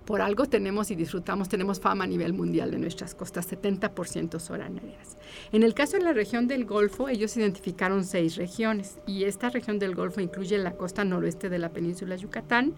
[0.10, 4.60] por algo tenemos y disfrutamos, tenemos fama a nivel mundial de nuestras costas, 70% son
[4.60, 5.20] arenas.
[5.52, 9.78] En el caso de la región del Golfo, ellos identificaron seis regiones y esta región
[9.78, 12.74] del Golfo incluye la costa noroeste de la península Yucatán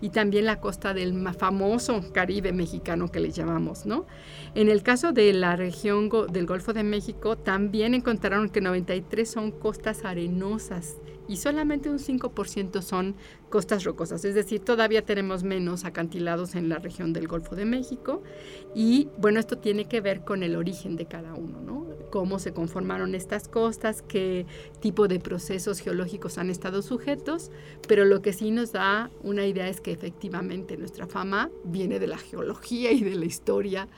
[0.00, 4.06] y también la costa del famoso Caribe mexicano que le llamamos, ¿no?
[4.54, 9.50] En el caso de la región del Golfo de México, también encontraron que 93 son
[9.50, 13.16] costas arenosas y solamente un 5% son
[13.48, 18.22] costas rocosas, es decir, todavía tenemos menos acantilados en la región del Golfo de México
[18.74, 21.86] y bueno, esto tiene que ver con el origen de cada uno, ¿no?
[22.10, 24.46] Cómo se conformaron estas costas, qué
[24.80, 27.50] tipo de procesos geológicos han estado sujetos,
[27.88, 32.06] pero lo que sí nos da una idea es que efectivamente nuestra fama viene de
[32.06, 33.88] la geología y de la historia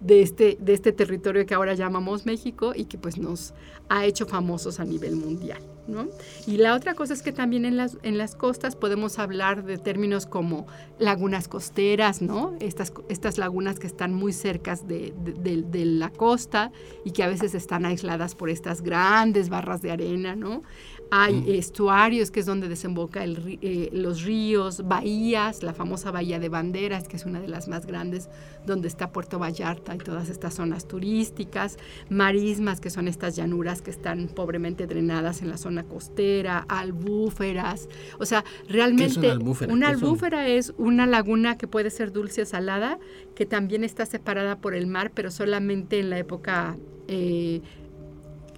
[0.00, 3.54] de este, de este territorio que ahora llamamos México y que pues nos
[3.88, 5.62] ha hecho famosos a nivel mundial.
[5.86, 6.08] ¿no?
[6.46, 9.78] Y la otra cosa es que también en las, en las costas podemos hablar de
[9.78, 10.66] términos como
[10.98, 12.54] lagunas costeras, ¿no?
[12.60, 16.72] Estas, estas lagunas que están muy cerca de, de, la costa
[17.04, 20.62] y que a veces están aisladas por estas grandes barras de arena, ¿no?
[21.10, 27.06] Hay estuarios, que es donde desemboca eh, los ríos, bahías, la famosa bahía de Banderas,
[27.06, 28.28] que es una de las más grandes,
[28.66, 31.76] donde está Puerto Vallarta y todas estas zonas turísticas,
[32.10, 37.88] marismas, que son estas llanuras que están pobremente drenadas en la zona costera, albúferas.
[38.18, 42.46] O sea, realmente una albúfera, una albúfera es una laguna que puede ser dulce o
[42.46, 42.98] salada,
[43.34, 46.76] que también está separada por el mar, pero solamente en la época...
[47.08, 47.60] Eh,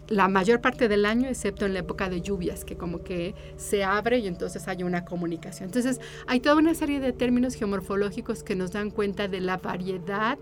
[0.09, 3.85] la mayor parte del año, excepto en la época de lluvias, que como que se
[3.85, 5.69] abre y entonces hay una comunicación.
[5.69, 10.39] Entonces, hay toda una serie de términos geomorfológicos que nos dan cuenta de la variedad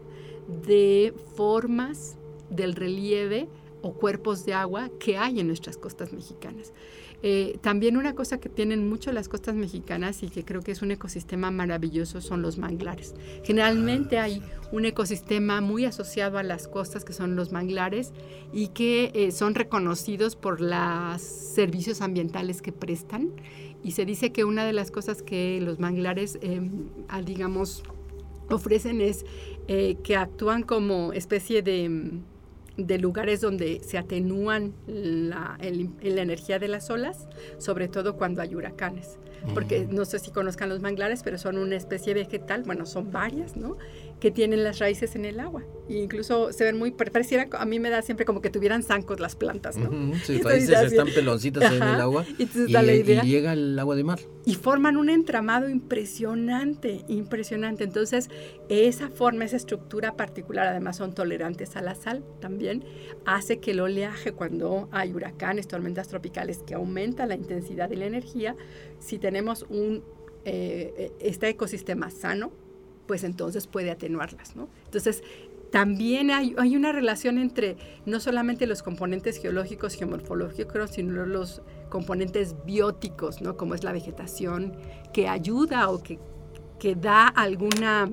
[0.67, 2.17] de formas
[2.49, 3.49] del relieve
[3.83, 6.73] o cuerpos de agua que hay en nuestras costas mexicanas.
[7.23, 10.83] Eh, también una cosa que tienen mucho las costas mexicanas y que creo que es
[10.83, 13.15] un ecosistema maravilloso son los manglares.
[13.43, 18.13] Generalmente ah, hay un ecosistema muy asociado a las costas que son los manglares
[18.53, 23.31] y que eh, son reconocidos por los servicios ambientales que prestan.
[23.83, 26.89] Y se dice que una de las cosas que los manglares, em,
[27.25, 27.83] digamos,
[28.51, 29.25] ofrecen es
[29.69, 32.21] eh, que actúan como especie de
[32.77, 37.27] de lugares donde se atenúan la, la, energía de las olas,
[37.59, 39.19] sobre todo cuando hay huracanes.
[39.55, 43.57] Porque no sé si conozcan los manglares, pero son una especie vegetal, bueno, son varias,
[43.57, 43.77] ¿no?
[44.21, 45.65] Que tienen las raíces en el agua.
[45.89, 49.21] E incluso se ven muy, pareciera, a mí me da siempre como que tuvieran zancos
[49.21, 50.17] las plantas, ¿no?
[50.25, 54.19] sus raíces están peloncitas en el agua y, llega el agua de mar.
[54.45, 57.85] Y forman un entramado impresionante, impresionante.
[57.85, 58.31] Entonces,
[58.69, 62.85] esa forma, esa estructura particular, además son tolerantes a la sal también,
[63.25, 68.07] hace que el oleaje cuando hay huracanes, tormentas tropicales, que aumenta la intensidad de la
[68.07, 68.57] energía,
[68.99, 70.03] si tenemos un,
[70.45, 72.53] eh, eh, este ecosistema sano,
[73.07, 74.69] pues entonces puede atenuarlas, ¿no?
[74.85, 75.23] Entonces,
[75.71, 77.77] también hay, una relación entre
[78.07, 83.57] no solamente los componentes geológicos, geomorfológicos, sino los componentes bióticos, ¿no?
[83.57, 84.77] Como es la vegetación,
[85.13, 86.19] que ayuda o que,
[86.79, 88.11] que da alguna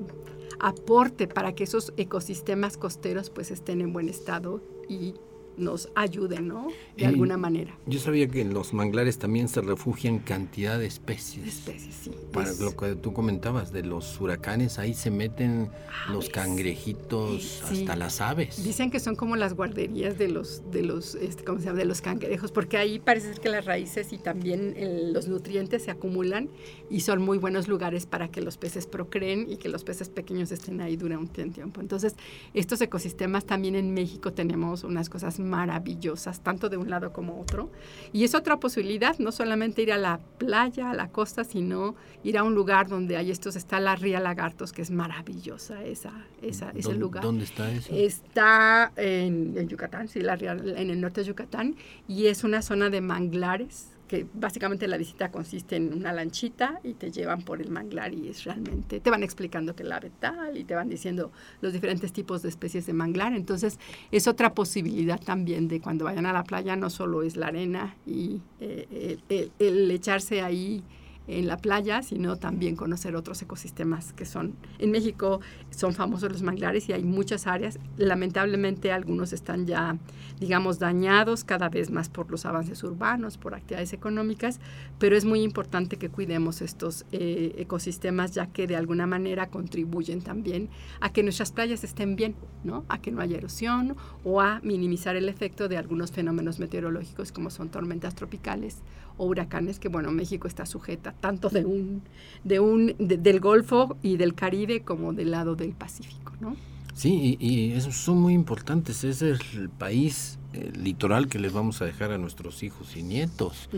[0.60, 5.14] aporte para que esos ecosistemas costeros pues estén en buen estado y
[5.56, 6.68] nos ayuden, ¿no?
[6.96, 7.76] De alguna manera.
[7.86, 11.46] Yo sabía que en los manglares también se refugian cantidad de especies.
[11.46, 12.12] especies, sí.
[12.32, 15.70] Para lo que tú comentabas de los huracanes, ahí se meten
[16.10, 18.62] los cangrejitos, hasta las aves.
[18.62, 21.78] Dicen que son como las guarderías de los, de los, este, ¿cómo se llama?
[21.78, 24.74] De los cangrejos, porque ahí parece que las raíces y también
[25.12, 26.48] los nutrientes se acumulan
[26.90, 30.52] y son muy buenos lugares para que los peces procreen y que los peces pequeños
[30.52, 31.80] estén ahí durante un tiempo.
[31.80, 32.14] Entonces,
[32.52, 37.70] estos ecosistemas también en México tenemos unas cosas maravillosas, tanto de un lado como otro.
[38.12, 42.36] Y es otra posibilidad, no solamente ir a la playa, a la costa, sino ir
[42.38, 46.70] a un lugar donde hay estos, está la Ría Lagartos, que es maravillosa esa, esa
[46.70, 47.22] ese lugar.
[47.22, 47.94] ¿Dónde está eso?
[47.94, 51.76] Está en, en Yucatán, sí, la Ría, en el norte de Yucatán,
[52.08, 56.94] y es una zona de manglares que básicamente la visita consiste en una lanchita y
[56.94, 60.56] te llevan por el manglar y es realmente, te van explicando que el ave tal
[60.56, 63.32] y te van diciendo los diferentes tipos de especies de manglar.
[63.34, 63.78] Entonces
[64.10, 67.96] es otra posibilidad también de cuando vayan a la playa, no solo es la arena
[68.06, 69.18] y eh,
[69.58, 70.82] el echarse ahí
[71.26, 76.42] en la playa, sino también conocer otros ecosistemas que son, en México son famosos los
[76.42, 77.78] manglares y hay muchas áreas.
[77.96, 79.96] Lamentablemente algunos están ya,
[80.38, 84.60] digamos, dañados cada vez más por los avances urbanos, por actividades económicas,
[84.98, 90.20] pero es muy importante que cuidemos estos eh, ecosistemas ya que de alguna manera contribuyen
[90.20, 90.68] también
[91.00, 92.84] a que nuestras playas estén bien, ¿no?
[92.88, 97.50] A que no haya erosión o a minimizar el efecto de algunos fenómenos meteorológicos como
[97.50, 98.78] son tormentas tropicales
[99.16, 102.02] o huracanes que bueno México está sujeta tanto de un
[102.44, 106.56] de un del Golfo y del Caribe como del lado del Pacífico no
[106.94, 109.02] sí y, y son muy importantes.
[109.04, 110.38] Ese es el país
[110.76, 113.68] litoral que les vamos a dejar a nuestros hijos y nietos.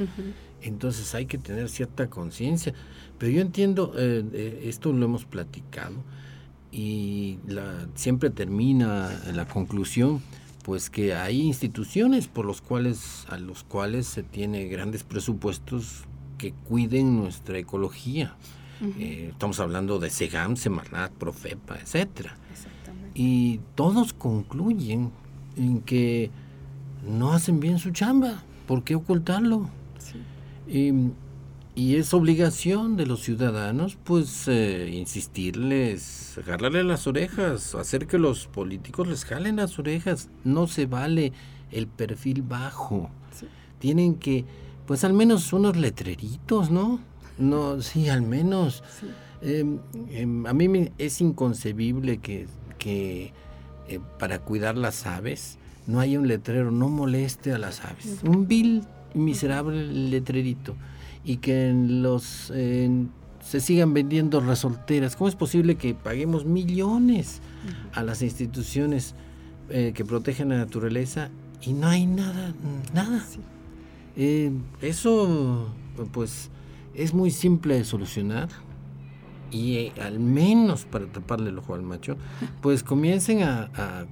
[0.63, 2.75] Entonces hay que tener cierta conciencia.
[3.19, 5.95] Pero yo entiendo eh, eh, esto lo hemos platicado
[6.71, 10.21] y la, siempre termina la conclusión
[10.67, 16.03] pues que hay instituciones por los cuales a los cuales se tiene grandes presupuestos
[16.39, 18.35] que cuiden nuestra ecología.
[18.99, 22.37] Eh, estamos hablando de SEGAM, Semarnat, Profepa, etcétera.
[23.15, 25.13] Y todos concluyen
[25.57, 26.33] en que
[27.09, 28.43] no hacen bien su chamba.
[28.67, 29.71] ¿Por qué ocultarlo?
[29.99, 30.19] Sí.
[30.67, 31.13] Y
[31.77, 39.07] es obligación de los ciudadanos, pues, eh, insistirles, jalarle las orejas, hacer que los políticos
[39.07, 40.29] les jalen las orejas.
[40.43, 41.33] No se vale
[41.71, 43.11] el perfil bajo.
[43.79, 44.45] Tienen que
[44.87, 47.01] pues al menos unos letreritos, ¿no?
[47.39, 48.83] No, sí, al menos.
[49.43, 49.79] Em,
[50.11, 52.47] em, a mí me, es inconcebible que,
[52.79, 53.33] que
[53.89, 58.21] eh, para cuidar las aves no haya un letrero, no moleste a las aves.
[58.25, 60.75] Un vil y miserable letrerito.
[61.27, 62.51] Y que en los
[63.47, 65.15] se sigan vendiendo resolteras.
[65.15, 67.41] ¿Cómo es posible que paguemos millones
[67.93, 69.15] a las instituciones
[69.71, 71.31] eh, que protegen la naturaleza
[71.63, 72.53] y no hay nada,
[72.93, 73.25] nada?
[74.17, 74.51] Eh,
[74.81, 75.69] eso,
[76.13, 76.51] pues,
[76.95, 78.49] es muy simple de solucionar
[79.53, 82.17] y eh, al menos para taparle el ojo al macho,
[82.63, 84.07] pues comiencen a,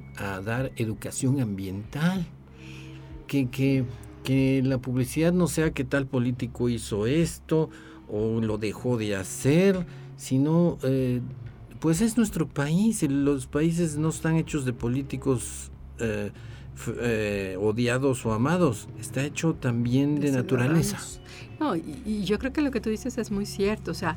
[0.45, 2.25] dar educación ambiental.
[3.27, 3.85] Que, que,
[4.25, 7.71] que, la publicidad no sea que tal político hizo esto
[8.09, 11.21] o lo dejó de hacer, sino eh,
[11.81, 13.03] pues es nuestro país.
[13.03, 15.71] Los países no están hechos de políticos
[16.87, 20.99] eh, odiados o amados, está hecho también de, naturaleza.
[21.61, 23.93] No, y, yo creo que lo que tú dices es muy cierto.
[23.93, 24.17] O sea,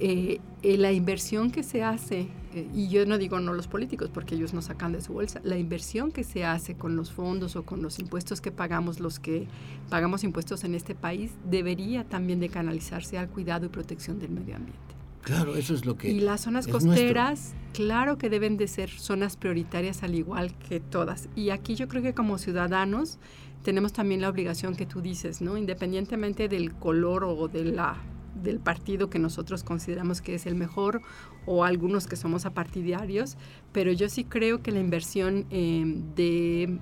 [0.00, 4.10] eh, eh, la inversión que se hace, eh, y yo no digo no los políticos
[4.12, 7.56] porque ellos no sacan de su bolsa, la inversión que se hace con los fondos
[7.56, 9.46] o con los impuestos que pagamos, los que
[9.88, 14.56] pagamos impuestos en este país, debería también de canalizarse al cuidado y protección del medio
[14.56, 14.80] ambiente.
[15.22, 16.10] Claro, eso es lo que...
[16.10, 21.28] Y las zonas costeras, claro que deben de ser zonas prioritarias al igual que todas.
[21.36, 23.18] Y aquí yo creo que como ciudadanos
[23.62, 25.56] tenemos también la obligación que tú dices, ¿no?
[25.56, 27.96] Independientemente del color o de la
[28.34, 31.02] del partido que nosotros consideramos que es el mejor
[31.46, 33.36] o algunos que somos apartidarios,
[33.72, 36.78] pero yo sí creo que la inversión em, de,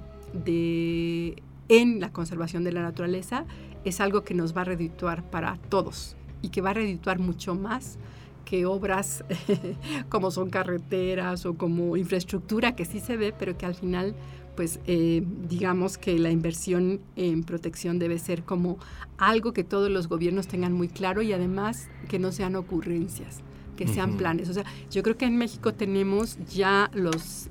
[1.68, 3.44] en la conservación de la naturaleza
[3.84, 7.55] es algo que nos va a redituar para todos y que va a redituar mucho
[7.55, 7.98] más
[8.51, 9.22] que obras
[10.09, 14.16] como son carreteras o como infraestructura que sí se ve, pero que al final
[14.57, 18.78] pues eh, digamos que la inversión en protección debe ser como
[19.18, 23.40] algo que todos los gobiernos tengan muy claro y además que no sean ocurrencias
[23.81, 24.51] que sean planes.
[24.51, 27.49] O sea, yo creo que en México tenemos ya los,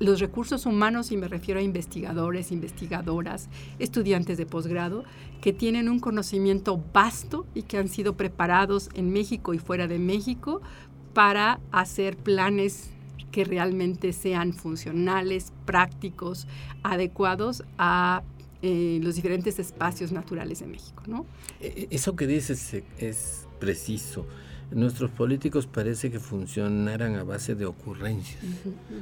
[0.00, 5.04] los recursos humanos, y me refiero a investigadores, investigadoras, estudiantes de posgrado,
[5.40, 10.00] que tienen un conocimiento vasto y que han sido preparados en México y fuera de
[10.00, 10.62] México
[11.14, 12.90] para hacer planes
[13.30, 16.48] que realmente sean funcionales, prácticos,
[16.82, 18.24] adecuados a
[18.62, 21.04] eh, los diferentes espacios naturales de México.
[21.06, 21.24] ¿no?
[21.60, 24.26] E, e, eso que dices es preciso.
[24.72, 28.42] Nuestros políticos parece que funcionaran a base de ocurrencias,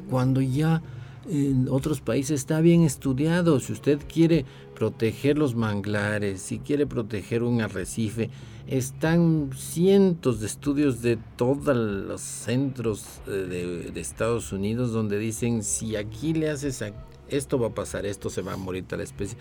[0.09, 0.83] cuando ya
[1.29, 3.61] en otros países está bien estudiado.
[3.61, 8.31] Si usted quiere proteger los manglares, si quiere proteger un arrecife,
[8.67, 15.97] están cientos de estudios de todos los centros eh, de, Estados Unidos donde dicen si
[15.97, 16.85] aquí le haces
[17.29, 19.37] esto va a pasar, esto se va a morir tal especie.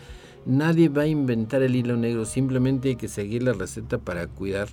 [0.46, 4.68] Nadie va a inventar el hilo negro, simplemente hay que seguir la receta para cuidar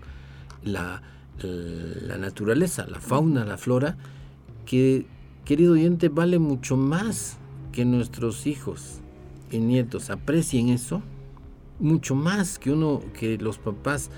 [0.62, 1.02] la,
[1.42, 3.96] la naturaleza, la fauna, la flora,
[4.66, 5.06] que,
[5.44, 7.36] querido oyente, vale mucho más
[7.72, 9.00] que nuestros hijos
[9.50, 10.10] y nietos.
[10.10, 11.02] Aprecien eso,
[11.80, 14.10] mucho más que uno, que los papás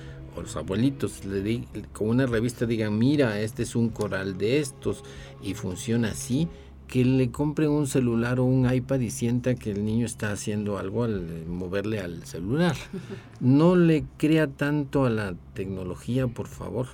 [0.42, 5.02] los abuelitos le con una revista digan, mira, este es un coral de estos
[5.42, 6.48] y funciona así,
[6.88, 10.78] que le compren un celular o un iPad y sienta que el niño está haciendo
[10.78, 12.76] algo al moverle al celular.
[13.40, 16.86] No le crea tanto a la tecnología, por favor.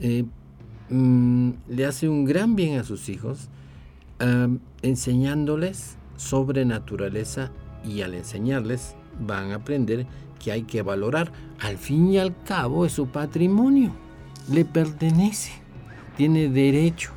[0.00, 0.24] Eh,
[0.90, 3.48] mm, le hace un gran bien a sus hijos
[4.82, 7.52] enseñándoles sobre naturaleza
[7.84, 10.06] y al enseñarles van a aprender
[10.42, 11.32] que hay que valorar.
[11.60, 13.92] Al fin y al cabo es su patrimonio,
[14.50, 15.52] le pertenece,
[16.16, 17.12] tiene derecho.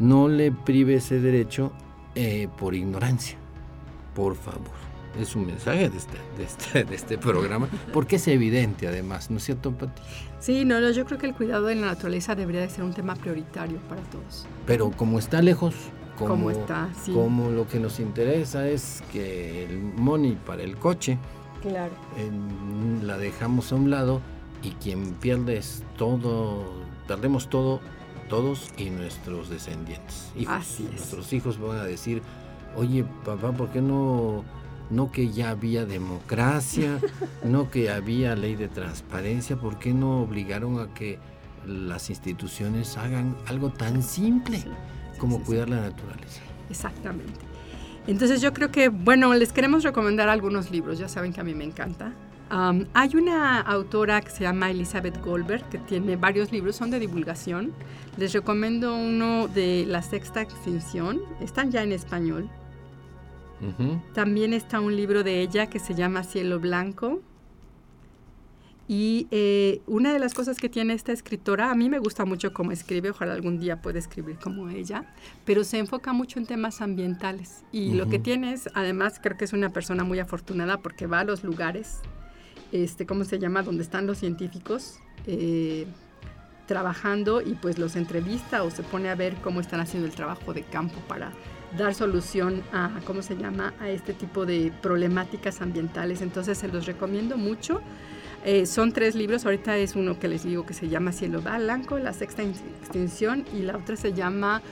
[0.00, 1.72] No le prive ese derecho
[2.14, 3.36] eh, por ignorancia,
[4.14, 4.80] por favor.
[5.20, 9.36] Es un mensaje de este, de este, de este programa, porque es evidente además, ¿no
[9.38, 10.00] es cierto, Pati?
[10.38, 12.94] Sí, no, no, yo creo que el cuidado de la naturaleza debería de ser un
[12.94, 14.46] tema prioritario para todos.
[14.66, 15.74] Pero como está lejos,
[16.16, 21.18] como, está, como lo que nos interesa es que el money para el coche,
[21.60, 21.92] Claro.
[23.02, 24.20] la dejamos a un lado
[24.62, 26.64] y quien pierde es todo,
[27.08, 27.80] perdemos todo,
[28.30, 30.32] todos y nuestros descendientes.
[30.46, 30.92] Así es.
[30.92, 32.22] Nuestros hijos van a decir,
[32.76, 34.44] oye papá, ¿por qué no,
[34.88, 36.98] no que ya había democracia,
[37.44, 41.18] no que había ley de transparencia, ¿por qué no obligaron a que
[41.66, 44.64] las instituciones hagan algo tan simple
[45.18, 46.40] como cuidar la naturaleza?
[46.70, 47.40] Exactamente.
[48.06, 51.54] Entonces yo creo que, bueno, les queremos recomendar algunos libros, ya saben que a mí
[51.54, 52.14] me encanta.
[52.50, 57.72] Hay una autora que se llama Elizabeth Goldberg, que tiene varios libros, son de divulgación.
[58.16, 62.48] Les recomiendo uno de La Sexta Extinción, están ya en español.
[64.14, 67.20] También está un libro de ella que se llama Cielo Blanco.
[68.88, 72.52] Y eh, una de las cosas que tiene esta escritora, a mí me gusta mucho
[72.52, 76.80] cómo escribe, ojalá algún día pueda escribir como ella, pero se enfoca mucho en temas
[76.80, 77.62] ambientales.
[77.70, 81.20] Y lo que tiene es, además, creo que es una persona muy afortunada porque va
[81.20, 82.00] a los lugares,
[82.72, 84.98] este, ¿cómo se llama?, donde están los científicos.
[85.26, 85.86] Eh,
[86.66, 90.54] trabajando y pues los entrevista o se pone a ver cómo están haciendo el trabajo
[90.54, 91.32] de campo para
[91.76, 96.22] dar solución a, ¿cómo se llama?, a este tipo de problemáticas ambientales.
[96.22, 97.80] Entonces se los recomiendo mucho.
[98.44, 101.98] Eh, son tres libros, ahorita es uno que les digo que se llama Cielo Blanco,
[101.98, 104.62] la sexta extinción, y la otra se llama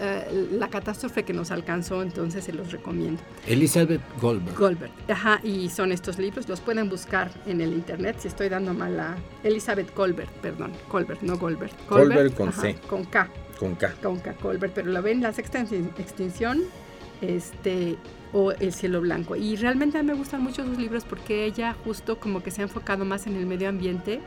[0.00, 3.22] eh, La catástrofe que nos alcanzó, entonces se los recomiendo.
[3.46, 4.56] Elizabeth Goldberg.
[4.56, 8.74] Goldberg, ajá, y son estos libros, los pueden buscar en el internet, si estoy dando
[8.74, 9.16] mal la...
[9.42, 11.72] Elizabeth Goldberg, perdón, Goldberg, no Goldberg.
[11.88, 12.76] Goldberg, con C.
[12.88, 13.28] Con K.
[13.58, 13.94] Con K.
[14.02, 15.60] Con K, Goldberg, pero la ven, la sexta
[15.98, 16.62] extinción,
[17.20, 17.96] este,
[18.32, 19.36] o El cielo blanco.
[19.36, 22.60] Y realmente a mí me gustan mucho sus libros porque ella justo como que se
[22.60, 24.20] ha enfocado más en el medio ambiente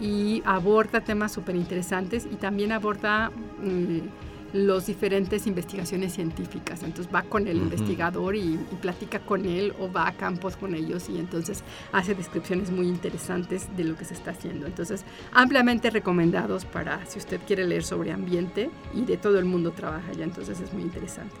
[0.00, 3.30] y aborda temas súper interesantes y también aborda
[3.62, 3.98] mm,
[4.54, 6.84] los diferentes investigaciones científicas.
[6.84, 11.08] Entonces va con el investigador y, platica con él o va a campos con ellos
[11.08, 14.66] y entonces hace descripciones muy interesantes de lo que se está haciendo.
[14.66, 19.72] Entonces ampliamente recomendados para si usted quiere leer sobre ambiente y de todo el mundo
[19.72, 21.34] trabaja ya, entonces es muy interesante.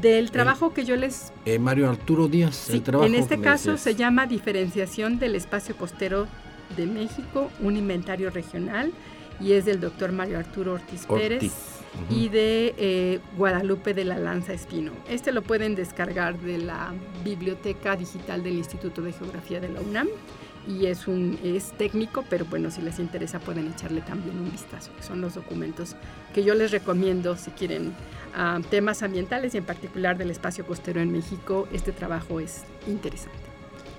[0.00, 1.32] Del trabajo que yo les...
[1.44, 6.26] Eh, Mario Arturo Díaz, el trabajo En este caso se llama Diferenciación del Espacio Costero
[6.76, 8.92] de México, un inventario regional,
[9.40, 11.77] y es del doctor Mario Arturo Ortiz, Pérez
[12.10, 14.92] y de eh, Guadalupe de la Lanza Espino.
[15.08, 16.92] Este lo pueden descargar de la
[17.24, 20.08] Biblioteca Digital del Instituto de Geografía de la UNAM
[20.66, 24.90] y es un es técnico, pero bueno, si les interesa pueden echarle también un vistazo,
[25.00, 25.96] son los documentos
[26.34, 27.94] que yo les recomiendo si quieren
[28.70, 33.38] temas ambientales y en particular del espacio costero en México, este trabajo es interesante.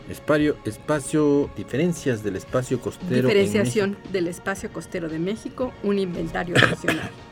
[0.10, 3.28] Espacio, espacio, diferencias del espacio costero.
[3.28, 7.12] Diferenciación del espacio costero de México, un inventario regional.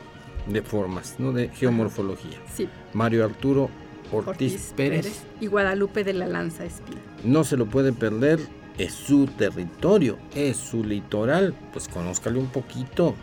[0.48, 1.32] De formas, ¿no?
[1.32, 2.38] De geomorfología.
[2.54, 2.68] Sí.
[2.94, 3.70] Mario Arturo
[4.12, 7.00] Ortiz, Pérez, Y Guadalupe de la Lanza Espina.
[7.24, 8.40] No se lo puede perder,
[8.78, 13.14] es su territorio, es su litoral, pues conózcale un poquito.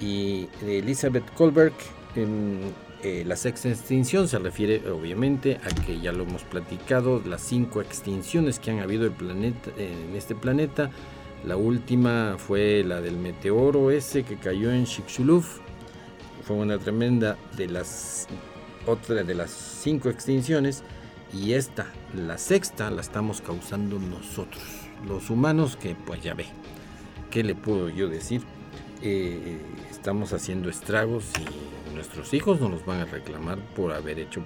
[0.00, 1.72] Y Elizabeth Colberg
[2.16, 2.60] en
[3.02, 7.80] eh, la sexta extinción se refiere obviamente a que ya lo hemos platicado, las cinco
[7.80, 10.90] extinciones que han habido el planeta, en este planeta.
[11.44, 15.44] La última fue la del meteoro ese que cayó en Chicxulub.
[16.52, 18.28] Una tremenda de las
[18.86, 20.82] otra de las cinco extinciones
[21.32, 24.62] y esta, la sexta, la estamos causando nosotros,
[25.06, 26.46] los humanos que pues ya ve.
[27.30, 28.42] ¿Qué le puedo yo decir?
[29.00, 29.58] Eh,
[29.90, 31.24] estamos haciendo estragos
[31.90, 34.44] y nuestros hijos no nos van a reclamar por haber hecho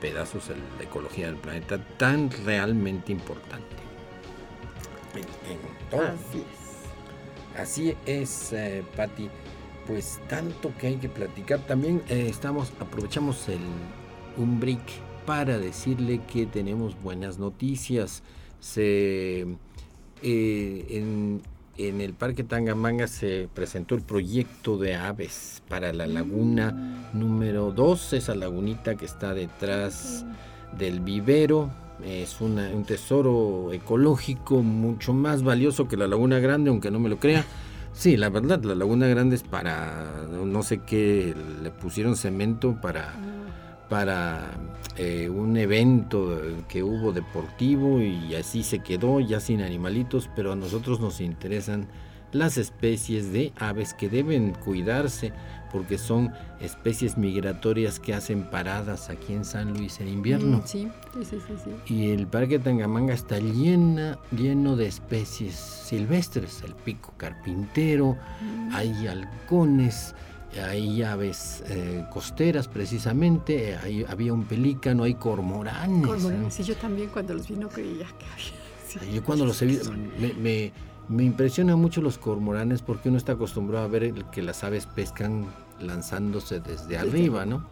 [0.00, 3.76] pedazos en la ecología del planeta tan realmente importante.
[5.92, 7.60] Así es.
[7.60, 9.28] Así es, eh, Patti.
[9.88, 11.60] Pues tanto que hay que platicar.
[11.66, 13.58] También eh, estamos, aprovechamos el,
[14.36, 14.82] un break
[15.24, 18.22] para decirle que tenemos buenas noticias.
[18.60, 19.46] Se,
[20.22, 21.40] eh, en,
[21.78, 28.12] en el Parque Tangamanga se presentó el proyecto de aves para la laguna número 2,
[28.12, 30.26] esa lagunita que está detrás
[30.76, 31.70] del vivero.
[32.04, 37.18] Es un tesoro ecológico mucho más valioso que la laguna grande, aunque no me lo
[37.18, 37.44] crea.
[37.92, 43.14] Sí, la verdad, la laguna grande es para, no sé qué, le pusieron cemento para
[43.88, 44.50] para
[44.96, 50.56] eh, un evento que hubo deportivo y así se quedó ya sin animalitos, pero a
[50.56, 51.88] nosotros nos interesan
[52.32, 55.32] las especies de aves que deben cuidarse
[55.72, 60.58] porque son especies migratorias que hacen paradas aquí en San Luis en invierno.
[60.58, 66.62] Mm, sí, sí, sí, sí, Y el Parque Tangamanga está llena, lleno de especies silvestres,
[66.64, 68.74] el pico carpintero, mm.
[68.74, 70.14] hay halcones,
[70.62, 76.06] hay aves eh, costeras precisamente, hay, había un pelícano, hay cormoranes.
[76.06, 79.12] Cormoranes, sí, yo también cuando los vi no creía que había.
[79.14, 80.72] yo cuando los he visto, me, me,
[81.24, 85.46] impresiona mucho los cormoranes porque uno está acostumbrado a ver que las aves pescan
[85.80, 87.64] lanzándose desde arriba, ¿no?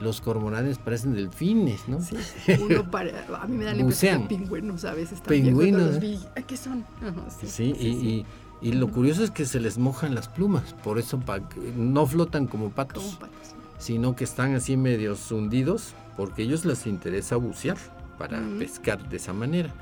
[0.00, 2.00] Los cormoranes parecen delfines, ¿no?
[2.00, 2.16] Sí,
[2.60, 2.86] uno
[3.36, 5.46] a mí me da la impresión de pingüinos a veces también.
[5.46, 5.82] Pingüinos.
[5.82, 6.20] Los vi.
[6.46, 6.84] ¿Qué son?
[7.44, 8.24] sí, y
[8.60, 11.20] y lo curioso es que se les mojan las plumas, por eso
[11.76, 13.18] no flotan como patos,
[13.78, 17.76] sino que están así medios hundidos, porque a ellos les interesa bucear
[18.18, 19.72] para pescar de esa manera.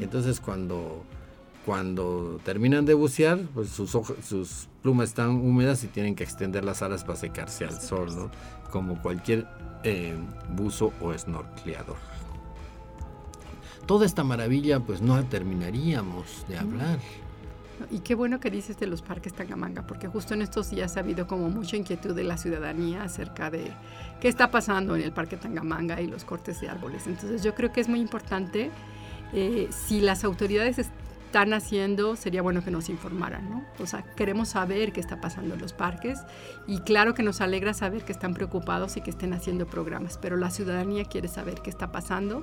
[0.00, 1.04] Entonces cuando,
[1.64, 6.82] cuando terminan de bucear, pues sus, sus plumas están húmedas y tienen que extender las
[6.82, 8.30] alas para secarse al sol, ¿no?
[8.70, 9.46] como cualquier
[9.84, 10.16] eh,
[10.50, 11.96] buzo o snorkeleador.
[13.86, 17.00] Toda esta maravilla pues no terminaríamos de hablar
[17.90, 21.00] Y qué bueno que dices de los parques Tangamanga, porque justo en estos días ha
[21.00, 23.72] habido como mucha inquietud de la ciudadanía acerca de
[24.20, 27.06] qué está pasando en el Parque Tangamanga y los cortes de árboles.
[27.06, 28.70] Entonces yo creo que es muy importante
[29.32, 30.78] eh, si las autoridades
[31.32, 33.64] están haciendo, sería bueno que nos informaran, ¿no?
[33.78, 36.18] O sea, queremos saber qué está pasando en los parques
[36.66, 40.36] y claro que nos alegra saber que están preocupados y que estén haciendo programas, pero
[40.36, 42.42] la ciudadanía quiere saber qué está pasando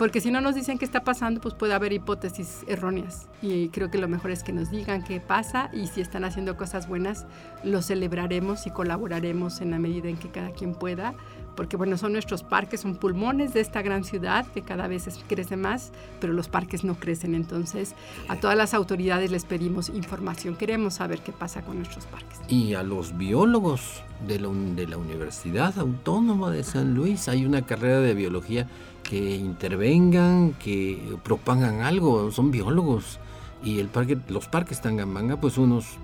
[0.00, 3.28] porque si no nos dicen qué está pasando, pues puede haber hipótesis erróneas.
[3.42, 6.56] Y creo que lo mejor es que nos digan qué pasa y si están haciendo
[6.56, 7.26] cosas buenas,
[7.64, 11.12] lo celebraremos y colaboraremos en la medida en que cada quien pueda.
[11.60, 15.58] Porque bueno, son nuestros parques, son pulmones de esta gran ciudad que cada vez crece
[15.58, 17.34] más, pero los parques no crecen.
[17.34, 17.94] Entonces,
[18.28, 20.56] a todas las autoridades les pedimos información.
[20.56, 22.40] Queremos saber qué pasa con nuestros parques.
[22.48, 27.60] Y a los biólogos de la, de la Universidad Autónoma de San Luis hay una
[27.60, 28.66] carrera de biología
[29.02, 33.19] que intervengan, que propagan algo, son biólogos.
[33.62, 35.98] Y el parque, los parques Tangamanga, pues unos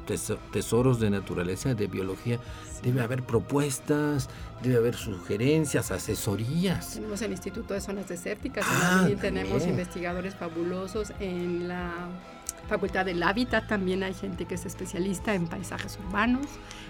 [0.52, 2.38] tesoros de naturaleza, de biología.
[2.82, 4.28] Debe haber propuestas,
[4.62, 6.94] debe haber sugerencias, asesorías.
[6.94, 11.92] Tenemos el Instituto de Zonas Desérticas, ah, también tenemos investigadores fabulosos en la
[12.68, 16.46] Facultad del Hábitat, también hay gente que es especialista en paisajes urbanos.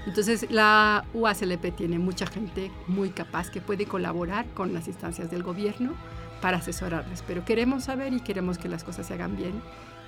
[0.06, 5.42] Entonces la UACLP tiene mucha gente muy capaz que puede colaborar con las instancias del
[5.42, 5.92] gobierno
[6.40, 9.60] para asesorarles, pero queremos saber y queremos que las cosas se hagan bien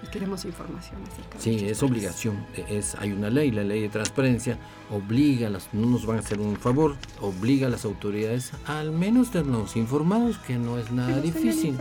[0.03, 4.59] y queremos información acerca Sí, es obligación, es, hay una ley, la ley de transparencia,
[4.91, 8.79] obliga, a las, no nos van a hacer un favor, obliga a las autoridades a
[8.79, 11.79] al menos tenernos informados, que no es nada difícil.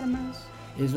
[0.78, 0.94] Es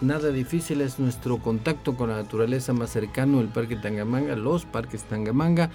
[0.00, 5.02] nada difícil, es nuestro contacto con la naturaleza más cercano, el Parque Tangamanga, los parques
[5.02, 5.70] Tangamanga.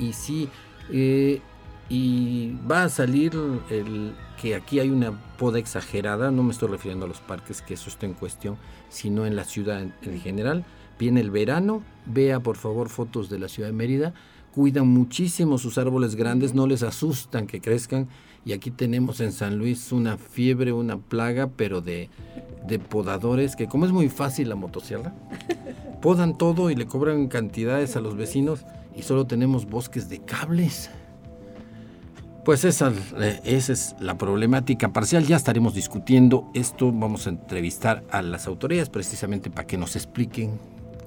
[0.00, 0.48] Y sí,
[0.90, 1.40] eh,
[1.88, 3.32] y va a salir
[3.70, 7.74] el que aquí hay una poda exagerada, no me estoy refiriendo a los parques, que
[7.74, 8.56] eso está en cuestión,
[8.88, 10.64] sino en la ciudad en, general.
[10.98, 14.14] Viene el verano, vea por favor fotos de la ciudad de Mérida,
[14.54, 18.08] cuidan muchísimo sus árboles grandes, no les asustan que crezcan.
[18.44, 22.08] Y aquí tenemos en San Luis una fiebre, una plaga, pero de,
[22.66, 25.14] de podadores, que como es muy fácil la motosierra,
[26.02, 28.64] podan todo y le cobran cantidades a los vecinos
[28.96, 30.90] y solo tenemos bosques de cables.
[32.48, 35.26] Pues esa, eh, esa, es la problemática parcial.
[35.26, 36.90] Ya estaremos discutiendo esto.
[36.90, 40.58] Vamos a entrevistar a las autoridades precisamente para que nos expliquen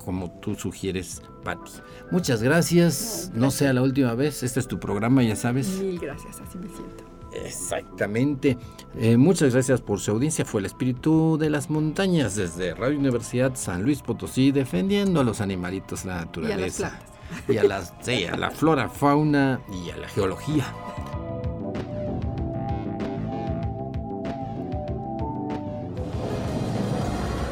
[0.05, 1.71] como tú sugieres, Patti.
[2.11, 3.31] Muchas gracias.
[3.33, 4.43] No sea la última vez.
[4.43, 5.67] Este es tu programa, ya sabes.
[5.79, 7.05] Mil gracias, así me siento.
[7.43, 8.59] Exactamente.
[8.99, 10.45] Eh, muchas gracias por su audiencia.
[10.45, 15.41] Fue el espíritu de las montañas desde Radio Universidad San Luis Potosí, defendiendo a los
[15.41, 16.99] animalitos, la naturaleza
[17.47, 20.71] y a, las, sí, a la flora, fauna y a la geología.